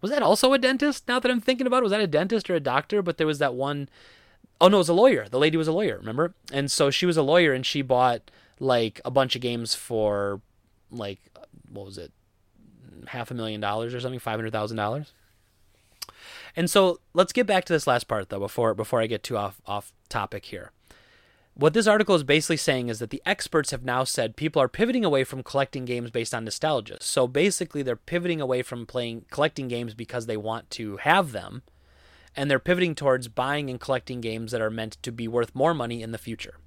[0.00, 1.08] was that also a dentist?
[1.08, 3.02] Now that I'm thinking about it, was that a dentist or a doctor?
[3.02, 3.88] But there was that one
[4.60, 5.28] Oh no, it was a lawyer.
[5.28, 6.34] The lady was a lawyer, remember?
[6.52, 10.40] And so she was a lawyer and she bought like a bunch of games for
[10.90, 11.20] like
[11.70, 12.12] what was it?
[13.08, 15.12] Half a million dollars or something, five hundred thousand dollars.
[16.54, 19.36] And so let's get back to this last part though before before I get too
[19.36, 20.72] off off topic here.
[21.58, 24.68] What this article is basically saying is that the experts have now said people are
[24.68, 26.98] pivoting away from collecting games based on nostalgia.
[27.00, 31.62] So basically they're pivoting away from playing collecting games because they want to have them
[32.36, 35.72] and they're pivoting towards buying and collecting games that are meant to be worth more
[35.72, 36.58] money in the future.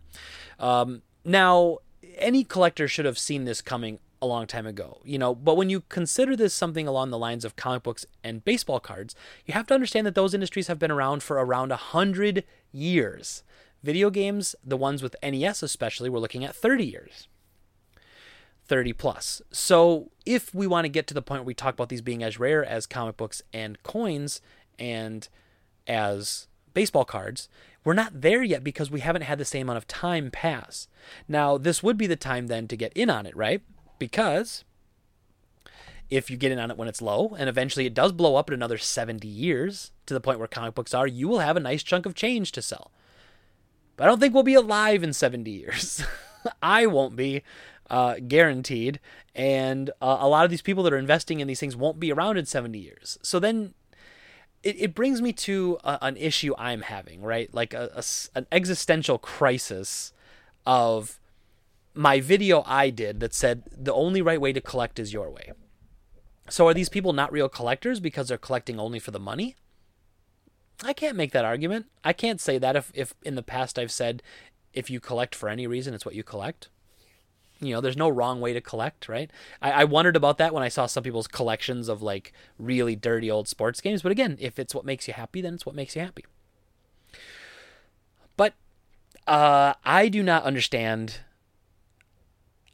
[0.58, 1.78] Um, now,
[2.18, 5.70] any collector should have seen this coming a long time ago, you know, but when
[5.70, 9.14] you consider this something along the lines of comic books and baseball cards,
[9.46, 13.44] you have to understand that those industries have been around for around a hundred years.
[13.82, 17.28] Video games, the ones with NES especially, we're looking at 30 years.
[18.68, 19.42] 30 plus.
[19.52, 22.22] So, if we want to get to the point where we talk about these being
[22.22, 24.42] as rare as comic books and coins
[24.78, 25.28] and
[25.88, 27.50] as baseball cards,
[27.84, 30.88] we're not there yet because we haven't had the same amount of time pass.
[31.28, 33.62] Now, this would be the time then to get in on it, right?
[33.98, 34.64] Because
[36.10, 38.50] if you get in on it when it's low and eventually it does blow up
[38.50, 41.62] in another 70 years to the point where comic books are, you will have a
[41.62, 42.92] nice chunk of change to sell.
[44.00, 46.02] But I don't think we'll be alive in 70 years.
[46.64, 47.44] I won't be,
[47.90, 49.02] uh, guaranteed.
[49.36, 52.10] And uh, a lot of these people that are investing in these things won't be
[52.10, 53.20] around in 70 years.
[53.22, 53.74] So then
[54.64, 57.54] it, it brings me to a, an issue I'm having, right?
[57.54, 58.04] Like a, a,
[58.38, 60.14] an existential crisis
[60.66, 61.20] of
[61.94, 65.52] my video I did that said the only right way to collect is your way.
[66.48, 69.58] So are these people not real collectors because they're collecting only for the money?
[70.84, 71.88] I can't make that argument.
[72.04, 74.24] I can't say that if, if in the past I've said
[74.74, 76.70] if you collect for any reason, it's what you collect
[77.62, 79.30] you know, there's no wrong way to collect, right?
[79.62, 83.30] I, I wondered about that when I saw some people's collections of like really dirty
[83.30, 84.02] old sports games.
[84.02, 86.26] But again, if it's what makes you happy, then it's what makes you happy.
[88.38, 88.54] But
[89.28, 91.20] uh, I do not understand.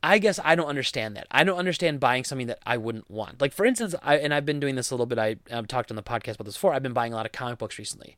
[0.05, 1.25] I guess I don't understand that.
[1.31, 3.41] I don't understand buying something that I wouldn't want.
[3.41, 5.17] Like for instance, I and I've been doing this a little bit.
[5.17, 6.75] I, I've talked on the podcast about this before.
[6.75, 8.15] I've been buying a lot of comic books recently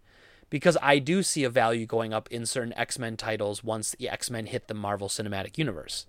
[0.49, 4.09] because I do see a value going up in certain X Men titles once the
[4.09, 6.05] X Men hit the Marvel Cinematic Universe.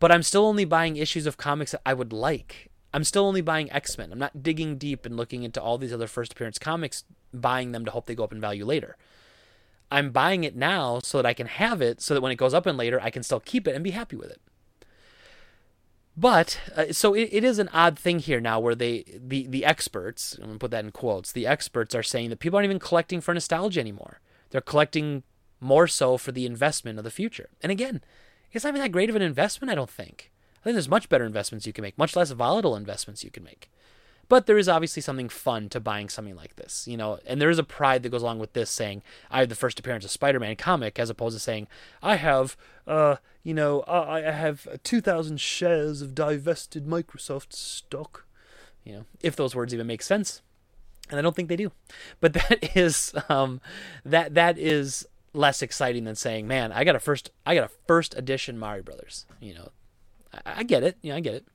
[0.00, 2.72] But I'm still only buying issues of comics that I would like.
[2.92, 4.10] I'm still only buying X Men.
[4.10, 7.84] I'm not digging deep and looking into all these other first appearance comics, buying them
[7.84, 8.96] to hope they go up in value later.
[9.92, 12.54] I'm buying it now so that I can have it, so that when it goes
[12.54, 14.40] up in later, I can still keep it and be happy with it.
[16.20, 19.64] But uh, so it, it is an odd thing here now where they the the
[19.64, 22.78] experts I'm gonna put that in quotes the experts are saying that people aren't even
[22.78, 24.20] collecting for nostalgia anymore.
[24.50, 25.22] They're collecting
[25.60, 27.48] more so for the investment of the future.
[27.62, 28.02] And again,
[28.52, 29.70] it's not even that great of an investment.
[29.70, 30.30] I don't think.
[30.60, 33.42] I think there's much better investments you can make, much less volatile investments you can
[33.42, 33.70] make.
[34.30, 37.50] But there is obviously something fun to buying something like this, you know, and there
[37.50, 40.12] is a pride that goes along with this saying, I have the first appearance of
[40.12, 41.66] Spider Man comic, as opposed to saying,
[42.00, 48.24] I have, uh, you know, I I have 2,000 shares of divested Microsoft stock,
[48.84, 50.42] you know, if those words even make sense.
[51.08, 51.72] And I don't think they do.
[52.20, 53.60] But that is, um,
[54.04, 57.74] that, that is less exciting than saying, man, I got a first, I got a
[57.88, 59.70] first edition Mario Brothers, you know,
[60.32, 60.98] I, I get it.
[61.02, 61.46] You know, I get it.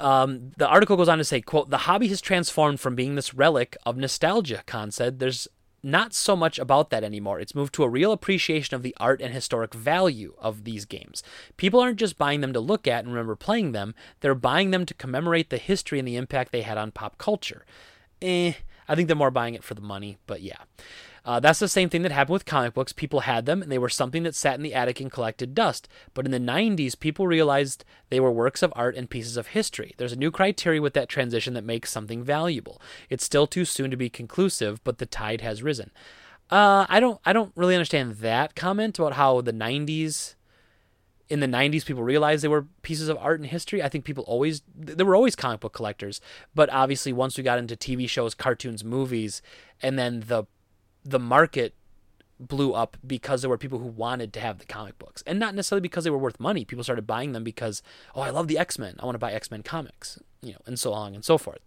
[0.00, 3.34] Um, the article goes on to say, quote, the hobby has transformed from being this
[3.34, 5.18] relic of nostalgia, Kahn said.
[5.18, 5.46] There's
[5.82, 7.40] not so much about that anymore.
[7.40, 11.22] It's moved to a real appreciation of the art and historic value of these games.
[11.56, 14.86] People aren't just buying them to look at and remember playing them, they're buying them
[14.86, 17.64] to commemorate the history and the impact they had on pop culture.
[18.22, 18.54] Eh,
[18.88, 20.62] I think they're more buying it for the money, but yeah.
[21.24, 22.92] Uh, that's the same thing that happened with comic books.
[22.92, 25.88] People had them, and they were something that sat in the attic and collected dust.
[26.14, 29.94] But in the 90s, people realized they were works of art and pieces of history.
[29.98, 32.80] There's a new criteria with that transition that makes something valuable.
[33.08, 35.90] It's still too soon to be conclusive, but the tide has risen.
[36.50, 40.34] Uh, I don't, I don't really understand that comment about how the 90s
[41.28, 44.24] in the 90s people realized they were pieces of art and history i think people
[44.24, 46.20] always there were always comic book collectors
[46.56, 49.40] but obviously once we got into tv shows cartoons movies
[49.80, 50.44] and then the
[51.04, 51.74] the market
[52.38, 55.22] blew up because there were people who wanted to have the comic books.
[55.26, 56.64] And not necessarily because they were worth money.
[56.64, 57.82] People started buying them because
[58.14, 58.96] oh i love the x-men.
[58.98, 61.60] I want to buy x-men comics you know and so on and so forth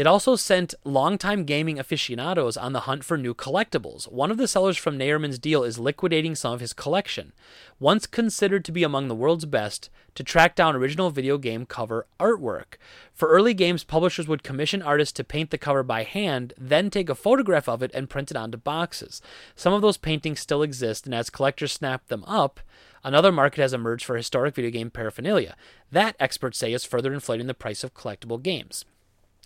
[0.00, 4.10] it also sent longtime gaming aficionados on the hunt for new collectibles.
[4.10, 7.34] One of the sellers from Naierman's deal is liquidating some of his collection.
[7.78, 12.06] Once considered to be among the world's best, to track down original video game cover
[12.18, 12.78] artwork.
[13.12, 17.10] For early games, publishers would commission artists to paint the cover by hand, then take
[17.10, 19.20] a photograph of it and print it onto boxes.
[19.54, 22.60] Some of those paintings still exist, and as collectors snap them up,
[23.04, 25.56] another market has emerged for historic video game paraphernalia.
[25.92, 28.86] That, experts say, is further inflating the price of collectible games.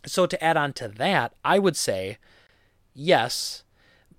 [0.06, 2.18] So to add on to that, I would say
[2.94, 3.64] yes,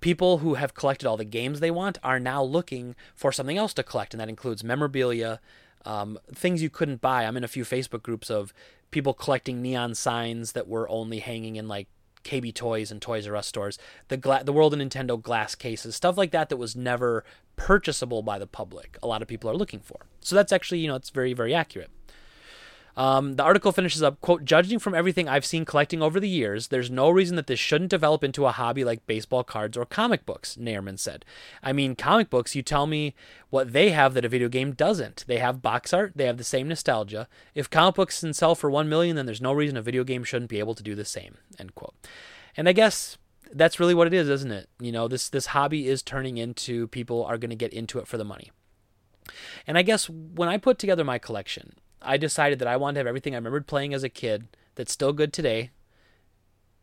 [0.00, 3.74] people who have collected all the games they want are now looking for something else
[3.74, 5.40] to collect, and that includes memorabilia,
[5.84, 7.24] um, things you couldn't buy.
[7.24, 8.52] I'm in a few Facebook groups of
[8.90, 11.88] people collecting neon signs that were only hanging in like
[12.24, 15.94] KB Toys and Toys R Us stores, the gla- the World of Nintendo glass cases,
[15.94, 18.98] stuff like that that was never purchasable by the public.
[19.02, 20.06] A lot of people are looking for.
[20.20, 21.90] So that's actually, you know, it's very very accurate.
[22.96, 26.68] Um, the article finishes up, quote, judging from everything I've seen collecting over the years,
[26.68, 30.24] there's no reason that this shouldn't develop into a hobby like baseball cards or comic
[30.24, 31.24] books, Naierman said.
[31.62, 33.14] I mean, comic books, you tell me
[33.50, 35.24] what they have that a video game doesn't.
[35.26, 37.28] They have box art, they have the same nostalgia.
[37.54, 40.24] If comic books can sell for one million, then there's no reason a video game
[40.24, 41.94] shouldn't be able to do the same, end quote.
[42.56, 43.18] And I guess
[43.52, 44.68] that's really what it is, isn't it?
[44.80, 48.08] You know, this this hobby is turning into people are going to get into it
[48.08, 48.50] for the money.
[49.66, 53.00] And I guess when I put together my collection, I decided that I wanted to
[53.00, 55.70] have everything I remembered playing as a kid that's still good today,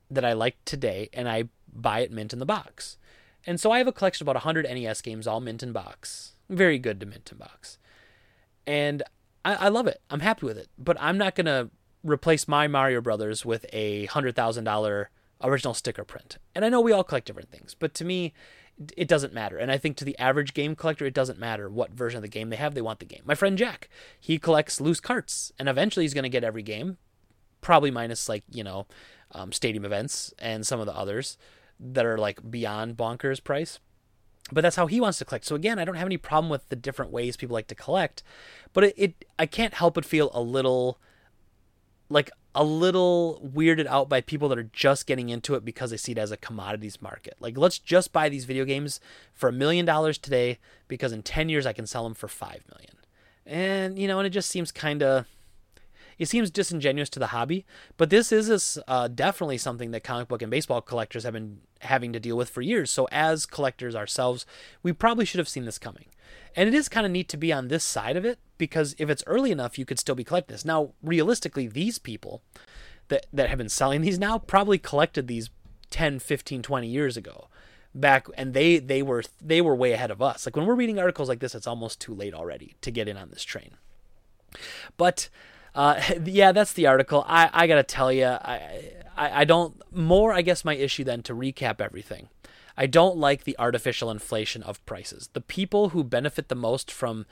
[0.10, 2.97] that I like today, and I buy it mint in the box.
[3.45, 6.34] And so I have a collection of about 100 NES games, all mint in box.
[6.49, 7.78] Very good to mint in box.
[8.65, 9.04] And
[9.43, 10.02] I, I love it.
[10.10, 10.69] I'm happy with it.
[10.78, 11.69] But I'm not going to
[12.04, 15.06] replace my Mario Brothers with a $100,000
[15.43, 16.38] original sticker print.
[16.56, 18.34] And I know we all collect different things, but to me,
[18.98, 19.58] it doesn't matter.
[19.58, 22.28] And I think to the average game collector, it doesn't matter what version of the
[22.28, 22.74] game they have.
[22.74, 23.22] They want the game.
[23.26, 26.98] My friend Jack, he collects loose carts, and eventually he's going to get every game,
[27.62, 28.88] probably minus like you know,
[29.32, 31.38] um, stadium events and some of the others
[31.80, 33.80] that are like beyond bonkers price.
[34.52, 35.46] But that's how he wants to collect.
[35.46, 38.24] So again, I don't have any problem with the different ways people like to collect,
[38.74, 41.00] but it, it I can't help but feel a little
[42.10, 45.98] like a little weirded out by people that are just getting into it because they
[45.98, 47.36] see it as a commodities market.
[47.39, 49.00] Like, let's just buy these video games
[49.34, 52.63] for a million dollars today because in 10 years I can sell them for 5
[52.72, 52.94] million.
[53.46, 55.26] And, you know, and it just seems kind of.
[56.20, 57.66] It seems disingenuous to the hobby,
[57.98, 62.13] but this is uh, definitely something that comic book and baseball collectors have been having
[62.13, 62.92] to deal with for years.
[62.92, 64.46] So, as collectors ourselves,
[64.84, 66.06] we probably should have seen this coming.
[66.56, 69.10] And it is kind of neat to be on this side of it because if
[69.10, 70.63] it's early enough, you could still be collecting this.
[70.63, 72.41] Now, realistically, these people
[73.10, 75.49] that, that have been selling these now probably collected these
[75.89, 77.49] 10, 15, 20 years ago.
[77.93, 80.47] Back and they they were they were way ahead of us.
[80.47, 83.17] Like when we're reading articles like this, it's almost too late already to get in
[83.17, 83.78] on this train.
[84.97, 85.30] But
[85.76, 87.23] uh, yeah, that's the article.
[87.28, 90.34] I, I gotta tell you, I, I I don't more.
[90.34, 92.30] I guess my issue then to recap everything.
[92.76, 95.30] I don't like the artificial inflation of prices.
[95.34, 97.28] The people who benefit the most from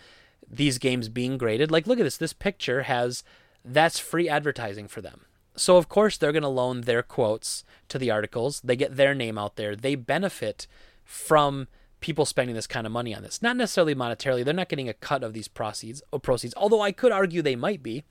[0.52, 2.18] these games being graded, like look at this.
[2.18, 3.24] This picture has
[3.64, 5.22] that's free advertising for them.
[5.56, 8.62] So of course they're going to loan their quotes to the articles.
[8.62, 9.76] They get their name out there.
[9.76, 10.68] They benefit
[11.04, 11.68] from
[12.00, 13.42] people spending this kind of money on this.
[13.42, 14.44] Not necessarily monetarily.
[14.44, 16.54] They're not getting a cut of these proceeds or proceeds.
[16.58, 18.04] Although I could argue they might be.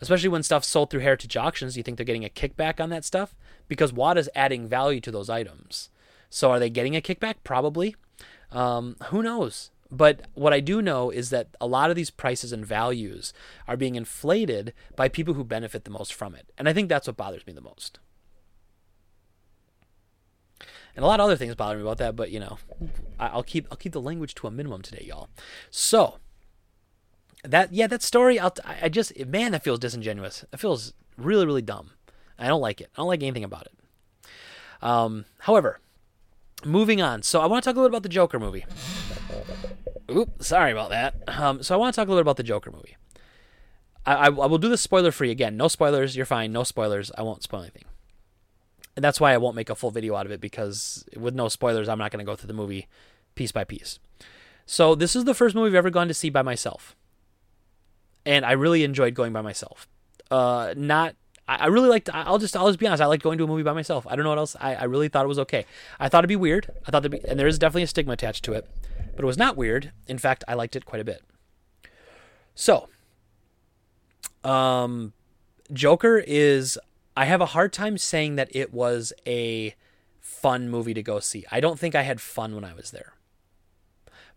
[0.00, 3.04] Especially when stuff's sold through heritage auctions, you think they're getting a kickback on that
[3.04, 3.36] stuff?
[3.68, 5.90] Because WATA's adding value to those items.
[6.28, 7.36] So are they getting a kickback?
[7.44, 7.94] Probably.
[8.50, 9.70] Um, who knows?
[9.92, 13.34] But what I do know is that a lot of these prices and values
[13.68, 16.50] are being inflated by people who benefit the most from it.
[16.56, 17.98] And I think that's what bothers me the most.
[20.96, 22.58] And a lot of other things bother me about that, but you know,
[23.20, 25.28] I'll keep I'll keep the language to a minimum today, y'all.
[25.70, 26.16] So
[27.44, 30.44] that yeah, that story I'll, I just man, that feels disingenuous.
[30.52, 31.90] It feels really really dumb.
[32.38, 32.88] I don't like it.
[32.94, 33.72] I don't like anything about it.
[34.82, 35.80] Um, however,
[36.64, 37.22] moving on.
[37.22, 38.64] So I want to talk a little about the Joker movie.
[40.10, 41.14] Oop, sorry about that.
[41.28, 42.96] Um, so I want to talk a little bit about the Joker movie.
[44.04, 45.56] I, I, I will do this spoiler free again.
[45.56, 46.16] No spoilers.
[46.16, 46.52] You're fine.
[46.52, 47.10] No spoilers.
[47.16, 47.84] I won't spoil anything.
[48.96, 51.48] And that's why I won't make a full video out of it because with no
[51.48, 52.88] spoilers, I'm not going to go through the movie
[53.34, 53.98] piece by piece.
[54.66, 56.94] So this is the first movie I've ever gone to see by myself,
[58.24, 59.88] and I really enjoyed going by myself.
[60.30, 61.16] Uh, not
[61.48, 62.08] I really liked.
[62.12, 63.02] I'll just I'll just be honest.
[63.02, 64.06] I like going to a movie by myself.
[64.08, 64.56] I don't know what else.
[64.60, 65.66] I, I really thought it was okay.
[65.98, 66.70] I thought it'd be weird.
[66.86, 68.68] I thought be, and there is definitely a stigma attached to it,
[69.14, 69.92] but it was not weird.
[70.06, 71.22] In fact, I liked it quite a bit.
[72.54, 72.88] So,
[74.44, 75.12] um,
[75.72, 76.78] Joker is.
[77.14, 79.74] I have a hard time saying that it was a
[80.18, 81.44] fun movie to go see.
[81.50, 83.12] I don't think I had fun when I was there,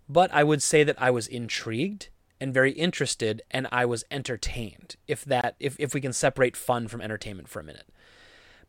[0.10, 4.98] but I would say that I was intrigued and very interested and I was entertained
[5.08, 7.88] if that if, if we can separate fun from entertainment for a minute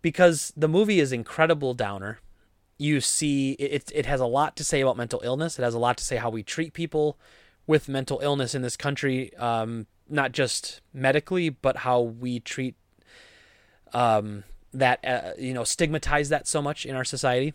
[0.02, 2.20] because the movie is incredible downer
[2.78, 5.78] you see it it has a lot to say about mental illness it has a
[5.78, 7.18] lot to say how we treat people
[7.66, 12.74] with mental illness in this country um, not just medically but how we treat
[13.92, 17.54] um, that uh, you know stigmatize that so much in our society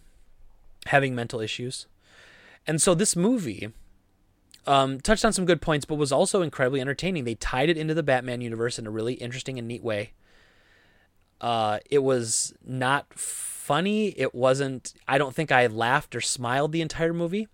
[0.87, 1.87] having mental issues
[2.65, 3.71] and so this movie
[4.67, 7.23] um, touched on some good points, but was also incredibly entertaining.
[7.23, 10.11] They tied it into the Batman universe in a really interesting and neat way.
[11.41, 14.09] Uh, it was not funny.
[14.09, 14.93] It wasn't.
[15.07, 17.47] I don't think I laughed or smiled the entire movie.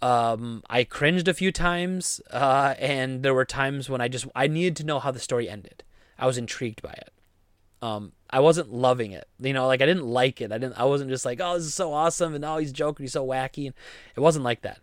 [0.00, 4.46] Um, I cringed a few times, uh, and there were times when I just I
[4.46, 5.84] needed to know how the story ended.
[6.18, 7.12] I was intrigued by it.
[7.82, 9.28] Um, I wasn't loving it.
[9.38, 10.50] You know, like I didn't like it.
[10.50, 10.78] I didn't.
[10.78, 13.26] I wasn't just like, oh, this is so awesome, and oh, he's Joker, he's so
[13.26, 13.66] wacky.
[13.66, 13.74] And
[14.16, 14.80] it wasn't like that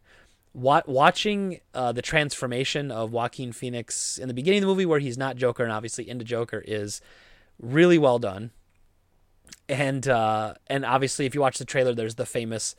[0.55, 5.17] watching uh, the transformation of Joaquin Phoenix in the beginning of the movie, where he's
[5.17, 7.01] not Joker and obviously into Joker, is
[7.59, 8.51] really well done.
[9.67, 12.75] And uh, and obviously, if you watch the trailer, there's the famous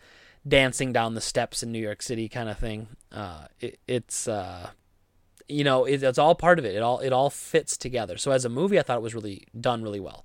[0.47, 2.89] dancing down the steps in New York City kind of thing.
[3.11, 4.71] Uh, it, it's uh,
[5.49, 6.77] you know it, it's all part of it.
[6.77, 8.17] It all it all fits together.
[8.17, 10.25] So as a movie, I thought it was really done really well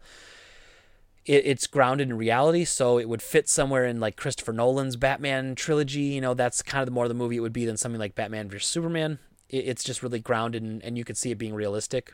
[1.25, 5.55] it, it's grounded in reality, so it would fit somewhere in like Christopher Nolan's Batman
[5.55, 6.01] trilogy.
[6.01, 8.15] You know, that's kind of the more the movie it would be than something like
[8.15, 9.19] Batman vs Superman.
[9.49, 12.13] It, it's just really grounded, and, and you could see it being realistic.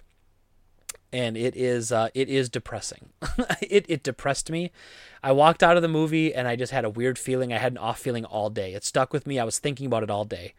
[1.13, 3.09] And it is uh, it is depressing.
[3.61, 4.71] it it depressed me.
[5.23, 7.53] I walked out of the movie and I just had a weird feeling.
[7.53, 8.73] I had an off feeling all day.
[8.73, 9.39] It stuck with me.
[9.39, 10.53] I was thinking about it all day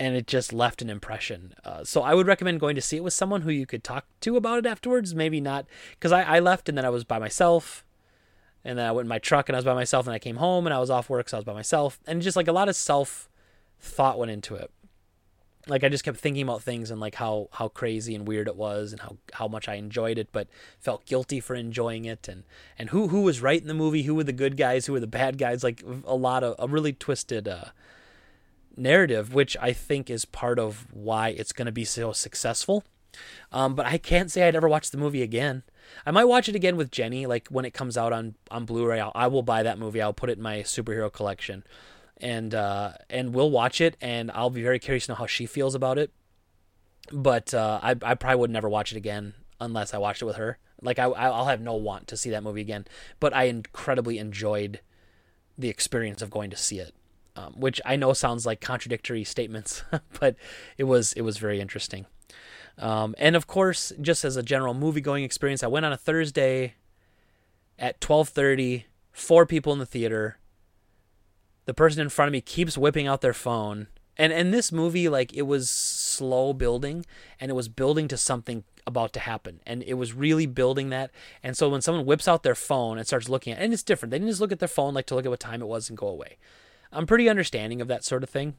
[0.00, 1.54] and it just left an impression.
[1.62, 4.06] Uh, so I would recommend going to see it with someone who you could talk
[4.22, 5.14] to about it afterwards.
[5.14, 7.84] Maybe not because I, I left and then I was by myself,
[8.64, 10.36] and then I went in my truck and I was by myself, and I came
[10.36, 12.52] home and I was off work, so I was by myself, and just like a
[12.52, 13.28] lot of self
[13.78, 14.70] thought went into it.
[15.66, 18.56] Like I just kept thinking about things and like how how crazy and weird it
[18.56, 20.48] was and how how much I enjoyed it, but
[20.78, 22.44] felt guilty for enjoying it and
[22.78, 25.00] and who who was right in the movie, who were the good guys, who were
[25.00, 27.46] the bad guys, like a lot of a really twisted.
[27.46, 27.66] Uh,
[28.76, 32.84] narrative, which I think is part of why it's going to be so successful.
[33.52, 35.64] Um, but I can't say I'd ever watch the movie again.
[36.06, 39.00] I might watch it again with Jenny, like when it comes out on on Blu-ray.
[39.00, 40.00] I'll, I will buy that movie.
[40.00, 41.64] I'll put it in my superhero collection,
[42.20, 43.96] and uh, and we'll watch it.
[44.00, 46.10] And I'll be very curious to know how she feels about it.
[47.12, 50.36] But uh, I I probably would never watch it again unless I watched it with
[50.36, 50.58] her.
[50.82, 52.86] Like I I'll have no want to see that movie again.
[53.18, 54.80] But I incredibly enjoyed
[55.58, 56.94] the experience of going to see it
[57.36, 59.84] um, which I know sounds like contradictory statements,
[60.20, 60.36] but
[60.76, 62.06] it was it was very interesting.
[62.78, 65.96] Um, and of course, just as a general movie going experience, I went on a
[65.96, 66.74] Thursday
[67.78, 70.38] at 12:30, four people in the theater.
[71.70, 73.86] The person in front of me keeps whipping out their phone.
[74.16, 77.06] And and this movie like it was slow building
[77.38, 79.60] and it was building to something about to happen.
[79.64, 81.12] And it was really building that.
[81.44, 84.10] And so when someone whips out their phone and starts looking at and it's different.
[84.10, 85.88] They didn't just look at their phone like to look at what time it was
[85.88, 86.38] and go away.
[86.90, 88.54] I'm pretty understanding of that sort of thing.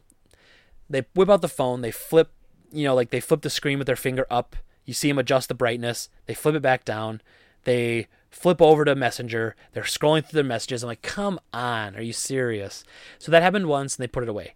[0.90, 2.32] They whip out the phone they flip
[2.72, 4.56] you know like they flip the screen with their finger up.
[4.86, 6.08] You see them adjust the brightness.
[6.28, 7.20] They flip it back down.
[7.66, 12.02] They flip over to messenger they're scrolling through their messages i'm like come on are
[12.02, 12.84] you serious
[13.20, 14.56] so that happened once and they put it away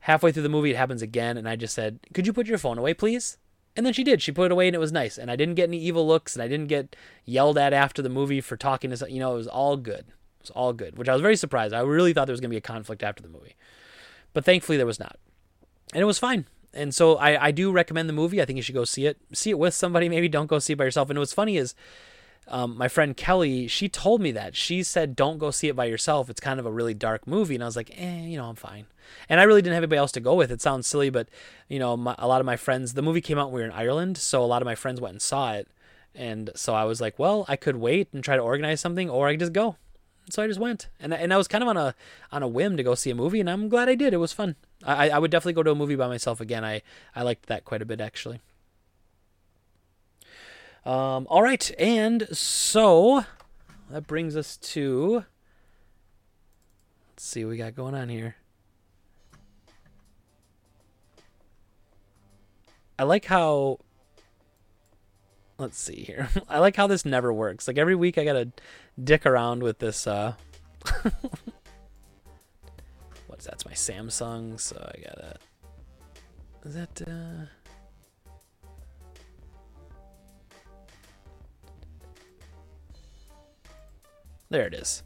[0.00, 2.58] halfway through the movie it happens again and i just said could you put your
[2.58, 3.38] phone away please
[3.76, 4.22] and then she did.
[4.22, 5.18] She put it away and it was nice.
[5.18, 6.94] And I didn't get any evil looks and I didn't get
[7.24, 10.06] yelled at after the movie for talking to, you know, it was all good.
[10.08, 11.74] It was all good, which I was very surprised.
[11.74, 13.56] I really thought there was going to be a conflict after the movie.
[14.32, 15.18] But thankfully there was not.
[15.92, 16.46] And it was fine.
[16.72, 18.40] And so I, I do recommend the movie.
[18.40, 19.18] I think you should go see it.
[19.32, 20.08] See it with somebody.
[20.08, 21.10] Maybe don't go see it by yourself.
[21.10, 21.74] And what's funny is
[22.48, 24.54] um, my friend Kelly, she told me that.
[24.56, 26.28] She said, don't go see it by yourself.
[26.28, 27.54] It's kind of a really dark movie.
[27.54, 28.86] And I was like, eh, you know, I'm fine.
[29.28, 30.50] And I really didn't have anybody else to go with.
[30.50, 31.28] It sounds silly, but,
[31.68, 33.66] you know, my, a lot of my friends, the movie came out when we were
[33.66, 34.18] in Ireland.
[34.18, 35.68] So a lot of my friends went and saw it.
[36.14, 39.26] And so I was like, well, I could wait and try to organize something, or
[39.26, 39.76] I could just go.
[40.30, 41.94] So I just went, and and I was kind of on a
[42.32, 44.14] on a whim to go see a movie, and I'm glad I did.
[44.14, 44.56] It was fun.
[44.82, 46.64] I I would definitely go to a movie by myself again.
[46.64, 46.80] I
[47.14, 48.40] I liked that quite a bit actually.
[50.84, 53.24] Um, all right, and so
[53.90, 55.24] that brings us to.
[57.10, 58.36] Let's see what we got going on here.
[62.98, 63.78] I like how.
[65.56, 66.28] Let's see here.
[66.48, 67.66] I like how this never works.
[67.66, 68.50] Like every week, I gotta
[69.02, 70.06] dick around with this.
[70.06, 70.34] Uh,
[73.26, 75.36] what's that's my Samsung, so I gotta.
[76.66, 77.00] Is that?
[77.06, 77.46] Uh,
[84.50, 85.02] There it is.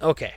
[0.00, 0.34] Okay.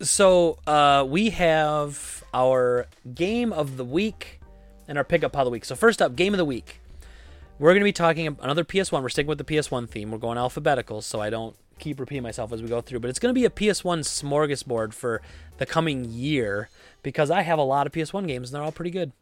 [0.00, 4.40] So uh, we have our game of the week
[4.88, 5.64] and our pickup of the week.
[5.64, 6.80] So first up, game of the week.
[7.58, 9.00] We're going to be talking another PS1.
[9.00, 10.10] We're sticking with the PS1 theme.
[10.10, 13.00] We're going alphabetical, so I don't keep repeating myself as we go through.
[13.00, 15.22] But it's going to be a PS1 smorgasbord for
[15.56, 16.68] the coming year
[17.02, 19.12] because I have a lot of PS1 games and they're all pretty good.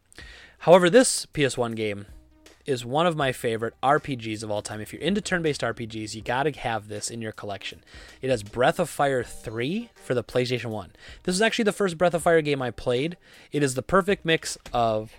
[0.59, 2.07] However, this PS1 game
[2.65, 4.81] is one of my favorite RPGs of all time.
[4.81, 7.83] If you're into turn based RPGs, you got to have this in your collection.
[8.21, 10.91] It has Breath of Fire 3 for the PlayStation 1.
[11.23, 13.17] This is actually the first Breath of Fire game I played.
[13.51, 15.13] It is the perfect mix of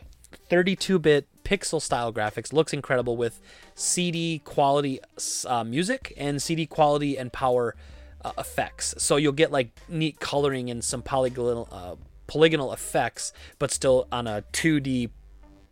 [0.48, 3.40] 32 bit pixel style graphics, looks incredible with
[3.74, 5.00] CD quality
[5.46, 7.76] uh, music and CD quality and power
[8.24, 8.94] uh, effects.
[8.98, 11.68] So you'll get like neat coloring and some polygonal.
[11.70, 15.10] Uh, polygonal effects, but still on a 2D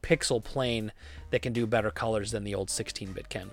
[0.02, 0.92] pixel plane
[1.34, 3.50] that can do better colors than the old 16-bit can.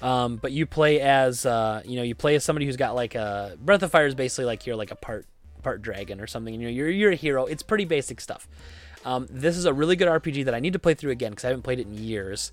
[0.00, 3.16] Um, but you play as uh, you know you play as somebody who's got like
[3.16, 5.26] a Breath of Fire is basically like you're like a part
[5.62, 6.54] part dragon or something.
[6.54, 7.46] And You know you're you're a hero.
[7.46, 8.48] It's pretty basic stuff.
[9.04, 11.44] Um, this is a really good RPG that I need to play through again because
[11.44, 12.52] I haven't played it in years,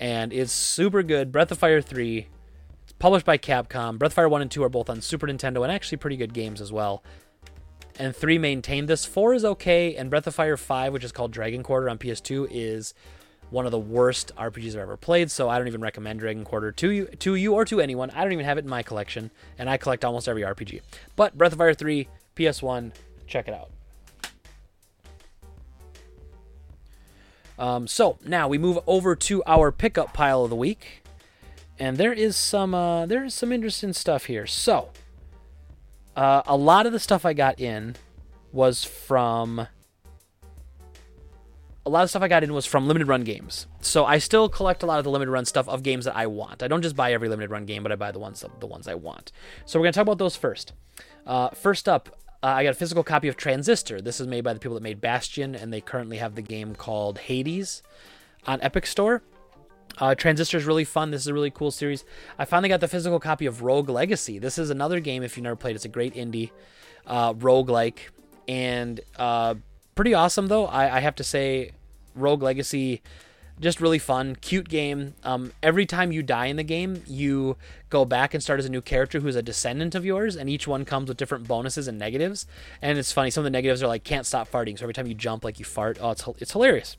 [0.00, 1.32] and it's super good.
[1.32, 2.26] Breath of Fire 3,
[2.82, 3.98] it's published by Capcom.
[3.98, 6.34] Breath of Fire 1 and 2 are both on Super Nintendo and actually pretty good
[6.34, 7.02] games as well.
[7.98, 9.06] And 3 maintained this.
[9.06, 12.48] 4 is okay, and Breath of Fire 5, which is called Dragon Quarter on PS2,
[12.50, 12.92] is
[13.50, 16.72] one of the worst RPGs I've ever played, so I don't even recommend Dragon Quarter
[16.72, 18.10] to you, to you or to anyone.
[18.10, 20.80] I don't even have it in my collection, and I collect almost every RPG.
[21.16, 22.92] But Breath of Fire 3, PS1,
[23.26, 23.70] check it out.
[27.58, 31.04] Um, so now we move over to our pickup pile of the week,
[31.78, 34.46] and there is some uh, there is some interesting stuff here.
[34.46, 34.90] So
[36.16, 37.96] uh, a lot of the stuff I got in
[38.52, 39.68] was from
[41.86, 43.66] a lot of stuff I got in was from limited run games.
[43.80, 46.26] So I still collect a lot of the limited run stuff of games that I
[46.26, 46.62] want.
[46.62, 48.88] I don't just buy every limited run game, but I buy the ones the ones
[48.88, 49.32] I want.
[49.66, 50.72] So we're gonna talk about those first.
[51.26, 54.00] Uh, first up, uh, I got a physical copy of Transistor.
[54.00, 56.74] This is made by the people that made Bastion, and they currently have the game
[56.74, 57.82] called Hades
[58.46, 59.22] on Epic Store.
[59.98, 61.10] Uh, Transistor is really fun.
[61.10, 62.04] This is a really cool series.
[62.38, 64.38] I finally got the physical copy of Rogue Legacy.
[64.38, 65.76] This is another game if you've never played.
[65.76, 66.50] It's a great indie
[67.06, 68.10] uh, rogue like
[68.48, 69.54] and uh,
[69.94, 70.66] pretty awesome though.
[70.66, 71.72] I, I have to say,
[72.14, 73.02] Rogue Legacy,
[73.60, 75.14] just really fun, cute game.
[75.22, 77.56] Um, every time you die in the game, you
[77.88, 80.66] go back and start as a new character who's a descendant of yours, and each
[80.66, 82.46] one comes with different bonuses and negatives.
[82.82, 83.30] And it's funny.
[83.30, 85.58] Some of the negatives are like can't stop farting, so every time you jump, like
[85.58, 85.98] you fart.
[86.00, 86.96] Oh, it's it's hilarious.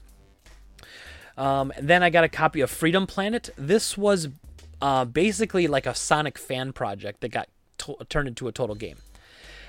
[1.38, 3.50] Um, then I got a copy of Freedom Planet.
[3.58, 4.30] This was
[4.82, 8.98] uh, basically like a Sonic fan project that got to- turned into a total game.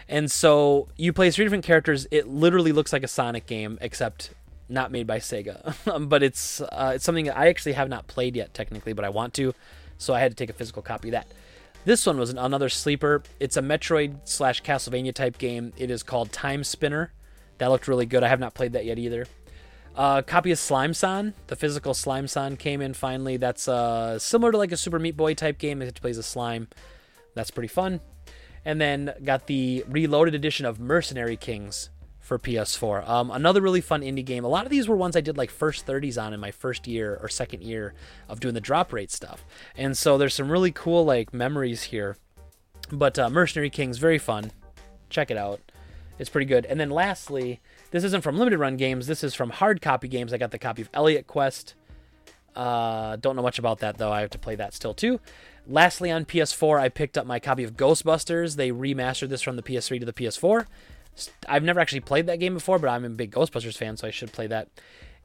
[0.08, 2.06] And so you play three different characters.
[2.10, 4.30] It literally looks like a Sonic game, except
[4.68, 6.08] not made by Sega.
[6.08, 9.08] but it's uh, it's something that I actually have not played yet, technically, but I
[9.08, 9.54] want to.
[9.98, 11.26] so I had to take a physical copy of that.
[11.84, 13.22] This one was another sleeper.
[13.38, 15.72] It's a Metroid slash Castlevania type game.
[15.76, 17.10] It is called Timespinner.
[17.58, 18.24] That looked really good.
[18.24, 19.26] I have not played that yet either.
[19.94, 23.38] Uh, copy of Slime-san, the physical Slime-san came in finally.
[23.38, 25.80] That's uh, similar to like a Super Meat Boy type game.
[25.80, 26.68] It plays a slime.
[27.34, 28.00] That's pretty fun.
[28.66, 31.88] And then got the reloaded edition of Mercenary Kings
[32.18, 33.08] for PS4.
[33.08, 34.44] Um, another really fun indie game.
[34.44, 36.88] A lot of these were ones I did like first 30s on in my first
[36.88, 37.94] year or second year
[38.28, 39.44] of doing the drop rate stuff.
[39.76, 42.16] And so there's some really cool like memories here.
[42.90, 44.50] But uh, Mercenary Kings, very fun.
[45.08, 45.60] Check it out.
[46.18, 46.66] It's pretty good.
[46.66, 47.60] And then lastly,
[47.92, 49.06] this isn't from limited run games.
[49.06, 50.32] This is from hard copy games.
[50.32, 51.74] I got the copy of Elliot Quest.
[52.56, 54.10] Uh, don't know much about that though.
[54.10, 55.20] I have to play that still too.
[55.68, 58.56] Lastly, on PS4, I picked up my copy of Ghostbusters.
[58.56, 60.66] They remastered this from the PS3 to the PS4.
[61.48, 64.10] I've never actually played that game before, but I'm a big Ghostbusters fan, so I
[64.10, 64.68] should play that.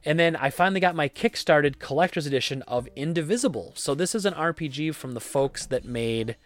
[0.04, 3.72] And then I finally got my Kickstarted collector's edition of Indivisible.
[3.76, 6.36] So this is an RPG from the folks that made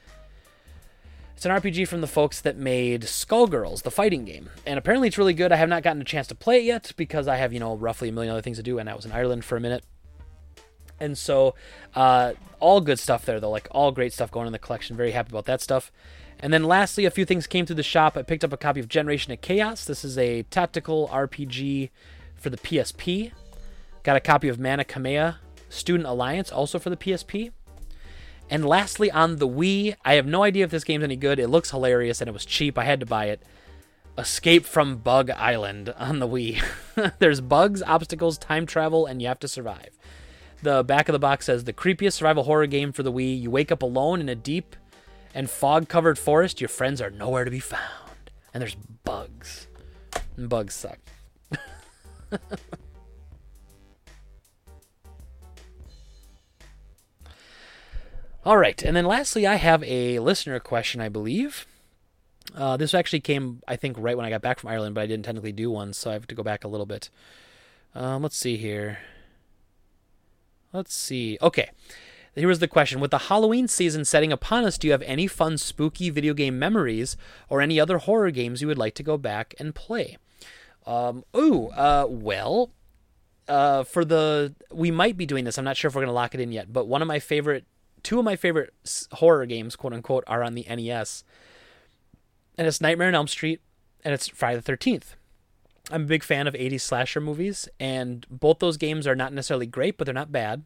[1.35, 4.49] it's an RPG from the folks that made Skullgirls, the fighting game.
[4.65, 5.53] And apparently it's really good.
[5.53, 7.77] I have not gotten a chance to play it yet because I have, you know,
[7.77, 9.85] roughly a million other things to do and I was in Ireland for a minute.
[10.99, 11.55] And so
[11.95, 14.97] uh, all good stuff there though, like all great stuff going in the collection.
[14.97, 15.93] Very happy about that stuff.
[16.39, 18.17] And then lastly, a few things came through the shop.
[18.17, 19.85] I picked up a copy of Generation of Chaos.
[19.85, 21.91] This is a tactical RPG
[22.35, 23.33] for the PSP.
[24.03, 25.37] Got a copy of Mana Khemia
[25.69, 27.53] Student Alliance also for the PSP.
[28.49, 31.39] And lastly, on the Wii, I have no idea if this game's any good.
[31.39, 32.79] It looks hilarious and it was cheap.
[32.79, 33.43] I had to buy it.
[34.17, 36.63] Escape from Bug Island on the Wii.
[37.19, 39.91] There's bugs, obstacles, time travel, and you have to survive.
[40.63, 43.41] The back of the box says the creepiest survival horror game for the Wii.
[43.41, 44.77] You wake up alone in a deep
[45.35, 46.61] and fog covered forest.
[46.61, 48.31] Your friends are nowhere to be found.
[48.55, 49.67] And there's bugs.
[50.37, 50.99] And bugs suck.
[58.45, 61.67] All right, and then lastly, I have a listener question, I believe.
[62.55, 65.07] Uh, this actually came, I think, right when I got back from Ireland, but I
[65.07, 67.11] didn't technically do one, so I have to go back a little bit.
[67.93, 68.99] Um, let's see here.
[70.73, 71.39] Let's see.
[71.41, 71.71] Okay,
[72.35, 75.27] here was the question: With the Halloween season setting upon us, do you have any
[75.27, 77.17] fun, spooky video game memories,
[77.49, 80.17] or any other horror games you would like to go back and play?
[80.87, 82.71] Um, ooh, uh, well,
[83.49, 85.59] uh, for the we might be doing this.
[85.59, 87.65] I'm not sure if we're gonna lock it in yet, but one of my favorite
[88.03, 88.73] two of my favorite
[89.13, 91.25] horror games, quote unquote, are on the NES.
[92.57, 93.61] And it's Nightmare on Elm Street
[94.05, 95.17] and it's Friday the 13th.
[95.91, 99.67] I'm a big fan of 80s slasher movies, and both those games are not necessarily
[99.67, 100.65] great, but they're not bad.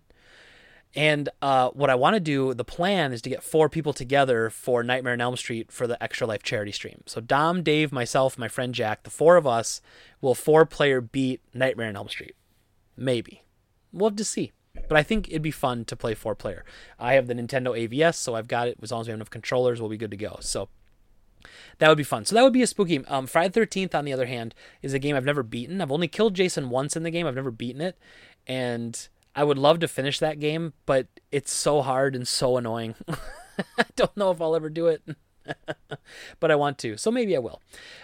[0.95, 4.51] And uh, what I want to do, the plan is to get four people together
[4.51, 7.03] for Nightmare on Elm Street for the Extra Life charity stream.
[7.07, 9.81] So Dom, Dave, myself, my friend Jack, the four of us
[10.21, 12.35] will four player beat Nightmare on Elm Street.
[12.97, 13.45] Maybe.
[13.93, 14.53] We'll have to see.
[14.89, 16.65] But I think it'd be fun to play four player.
[16.99, 18.79] I have the Nintendo AVS, so I've got it.
[18.83, 20.39] As long as we have enough controllers, we'll be good to go.
[20.41, 20.69] So
[21.79, 22.25] that would be fun.
[22.25, 23.05] So that would be a spooky game.
[23.09, 25.81] Um, Friday Thirteenth, on the other hand, is a game I've never beaten.
[25.81, 27.27] I've only killed Jason once in the game.
[27.27, 27.99] I've never beaten it,
[28.47, 32.95] and I would love to finish that game, but it's so hard and so annoying.
[33.79, 35.03] I don't know if I'll ever do it.
[36.41, 37.61] but I want to, so maybe I will.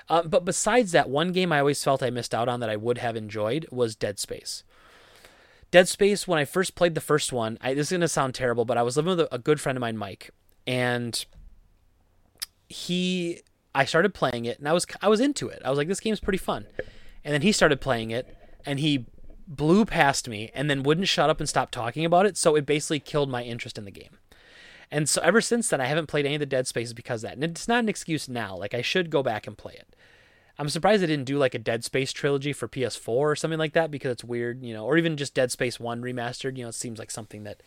[0.08, 2.76] Uh, but besides that, one game I always felt I missed out on that I
[2.76, 4.64] would have enjoyed was Dead Space.
[5.70, 8.34] Dead Space, when I first played the first one, I, this is going to sound
[8.34, 10.30] terrible, but I was living with a, a good friend of mine, Mike,
[10.66, 11.24] and
[12.68, 13.40] he,
[13.74, 15.62] I started playing it, and I was, I was into it.
[15.64, 16.66] I was like, this game's pretty fun.
[17.24, 19.06] And then he started playing it, and he
[19.46, 22.36] blew past me, and then wouldn't shut up and stop talking about it.
[22.36, 24.18] So it basically killed my interest in the game.
[24.90, 27.34] And so ever since then, I haven't played any of the Dead Spaces because that.
[27.34, 28.56] And it's not an excuse now.
[28.56, 29.96] Like I should go back and play it.
[30.58, 33.74] I'm surprised they didn't do like a Dead Space trilogy for PS4 or something like
[33.74, 36.56] that because it's weird, you know, or even just Dead Space 1 remastered.
[36.56, 37.62] You know, it seems like something that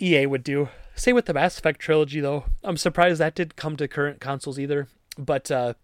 [0.00, 0.68] EA would do.
[0.94, 2.44] Same with the Mass Effect trilogy, though.
[2.64, 4.88] I'm surprised that didn't come to current consoles either.
[5.16, 5.74] But, uh,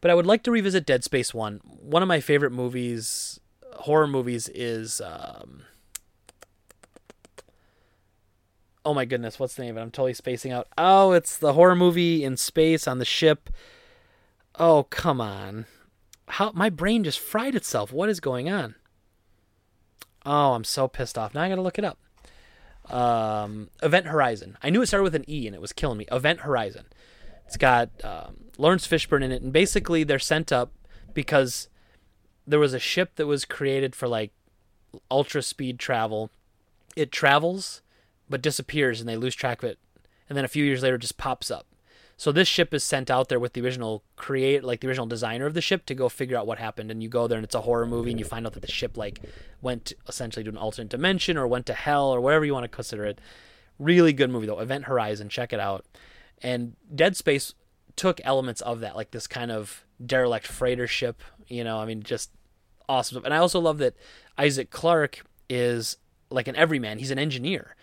[0.00, 1.60] but I would like to revisit Dead Space 1.
[1.64, 3.40] One of my favorite movies,
[3.76, 5.00] horror movies, is.
[5.00, 5.62] Um,
[8.84, 9.82] oh my goodness, what's the name of it?
[9.82, 10.68] I'm totally spacing out.
[10.78, 13.50] Oh, it's the horror movie in space on the ship
[14.56, 15.66] Oh, come on.
[16.28, 17.92] How my brain just fried itself.
[17.92, 18.76] What is going on?
[20.24, 21.34] Oh, I'm so pissed off.
[21.34, 21.98] Now I got to look it up.
[22.90, 24.58] Um, Event Horizon.
[24.62, 26.06] I knew it started with an E and it was killing me.
[26.12, 26.86] Event Horizon.
[27.46, 30.72] It's got um, Laurence Fishburne in it, and basically they're sent up
[31.12, 31.68] because
[32.46, 34.32] there was a ship that was created for like
[35.10, 36.30] ultra speed travel.
[36.96, 37.82] It travels
[38.28, 39.78] but disappears, and they lose track of it,
[40.28, 41.66] and then a few years later, it just pops up.
[42.24, 45.44] So this ship is sent out there with the original create like the original designer
[45.44, 47.54] of the ship to go figure out what happened and you go there and it's
[47.54, 49.20] a horror movie and you find out that the ship like
[49.60, 52.68] went essentially to an alternate dimension or went to hell or whatever you want to
[52.68, 53.20] consider it.
[53.78, 54.58] Really good movie though.
[54.58, 55.84] Event Horizon, check it out.
[56.42, 57.52] And Dead Space
[57.94, 61.20] took elements of that, like this kind of derelict freighter ship.
[61.48, 62.30] You know, I mean, just
[62.88, 63.22] awesome.
[63.22, 63.96] And I also love that
[64.38, 65.98] Isaac Clarke is
[66.30, 67.00] like an everyman.
[67.00, 67.73] He's an engineer,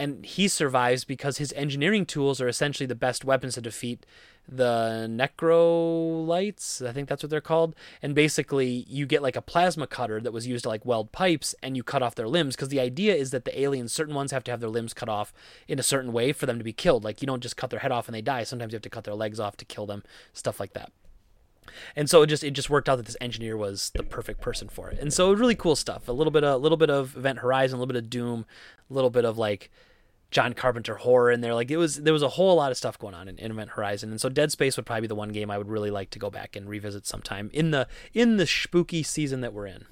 [0.00, 4.06] and he survives because his engineering tools are essentially the best weapons to defeat
[4.48, 7.76] the necrolites i think that's what they're called.
[8.02, 11.54] And basically you get like a plasma cutter that was used to like weld pipes
[11.62, 14.32] and you cut off their limbs because the idea is that the aliens certain ones
[14.32, 15.34] have to have their limbs cut off
[15.68, 17.04] in a certain way for them to be killed.
[17.04, 18.44] Like you don't just cut their head off and they die.
[18.44, 20.90] Sometimes you have to cut their legs off to kill them stuff like that.
[21.94, 24.68] And so it just it just worked out that this engineer was the perfect person
[24.68, 24.98] for it.
[24.98, 26.08] And so really cool stuff.
[26.08, 28.46] A little bit a little bit of event horizon a little bit of doom
[28.90, 29.70] a little bit of like
[30.30, 31.54] John Carpenter horror in there.
[31.54, 33.70] Like it was there was a whole lot of stuff going on in, in Event
[33.70, 36.10] Horizon, and so Dead Space would probably be the one game I would really like
[36.10, 39.86] to go back and revisit sometime in the in the spooky season that we're in.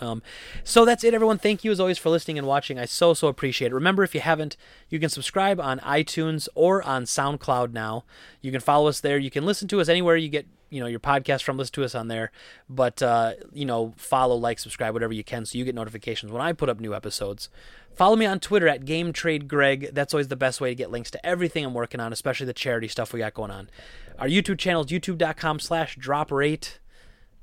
[0.00, 0.22] Um,
[0.64, 1.38] so that's it, everyone.
[1.38, 2.78] Thank you as always for listening and watching.
[2.78, 3.74] I so so appreciate it.
[3.74, 4.56] Remember, if you haven't,
[4.88, 8.04] you can subscribe on iTunes or on SoundCloud now.
[8.40, 9.18] You can follow us there.
[9.18, 11.84] You can listen to us anywhere you get you know your podcast from listen to
[11.84, 12.32] us on there
[12.68, 16.42] but uh, you know follow like subscribe whatever you can so you get notifications when
[16.42, 17.48] i put up new episodes
[17.96, 19.88] Follow me on Twitter at Game Trade Greg.
[19.94, 22.52] That's always the best way to get links to everything I'm working on, especially the
[22.52, 23.70] charity stuff we got going on.
[24.18, 26.78] Our YouTube channel is youtube.com slash drop rate.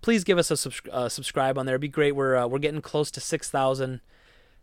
[0.03, 1.75] Please give us a subs- uh, subscribe on there.
[1.75, 2.11] It'd be great.
[2.11, 4.01] We're, uh, we're getting close to 6,000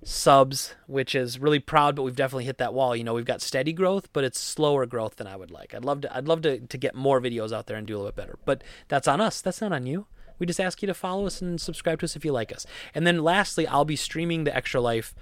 [0.04, 2.94] subs, which is really proud, but we've definitely hit that wall.
[2.94, 5.74] You know, we've got steady growth, but it's slower growth than I would like.
[5.74, 7.98] I'd love to, I'd love to, to get more videos out there and do a
[7.98, 9.40] little bit better, but that's on us.
[9.40, 10.06] That's not on you.
[10.38, 12.66] We just ask you to follow us and subscribe to us if you like us.
[12.94, 15.14] And then lastly, I'll be streaming the Extra Life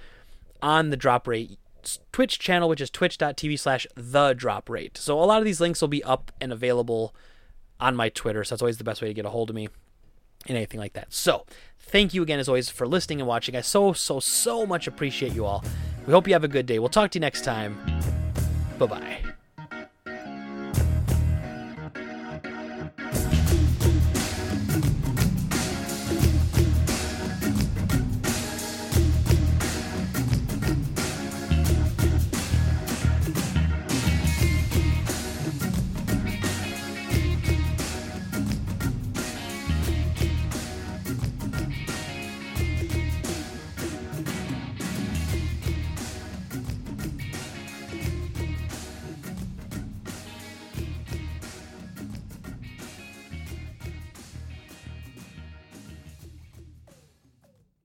[0.60, 1.58] on the drop rate
[2.12, 4.98] Twitch channel, which is twitch.tv slash the drop rate.
[4.98, 7.14] So a lot of these links will be up and available
[7.80, 8.42] on my Twitter.
[8.42, 9.68] So that's always the best way to get a hold of me
[10.56, 11.12] anything like that.
[11.12, 11.46] So
[11.80, 13.56] thank you again, as always, for listening and watching.
[13.56, 15.64] I so, so, so much appreciate you all.
[16.06, 16.78] We hope you have a good day.
[16.78, 17.78] We'll talk to you next time.
[18.78, 19.27] Bye bye.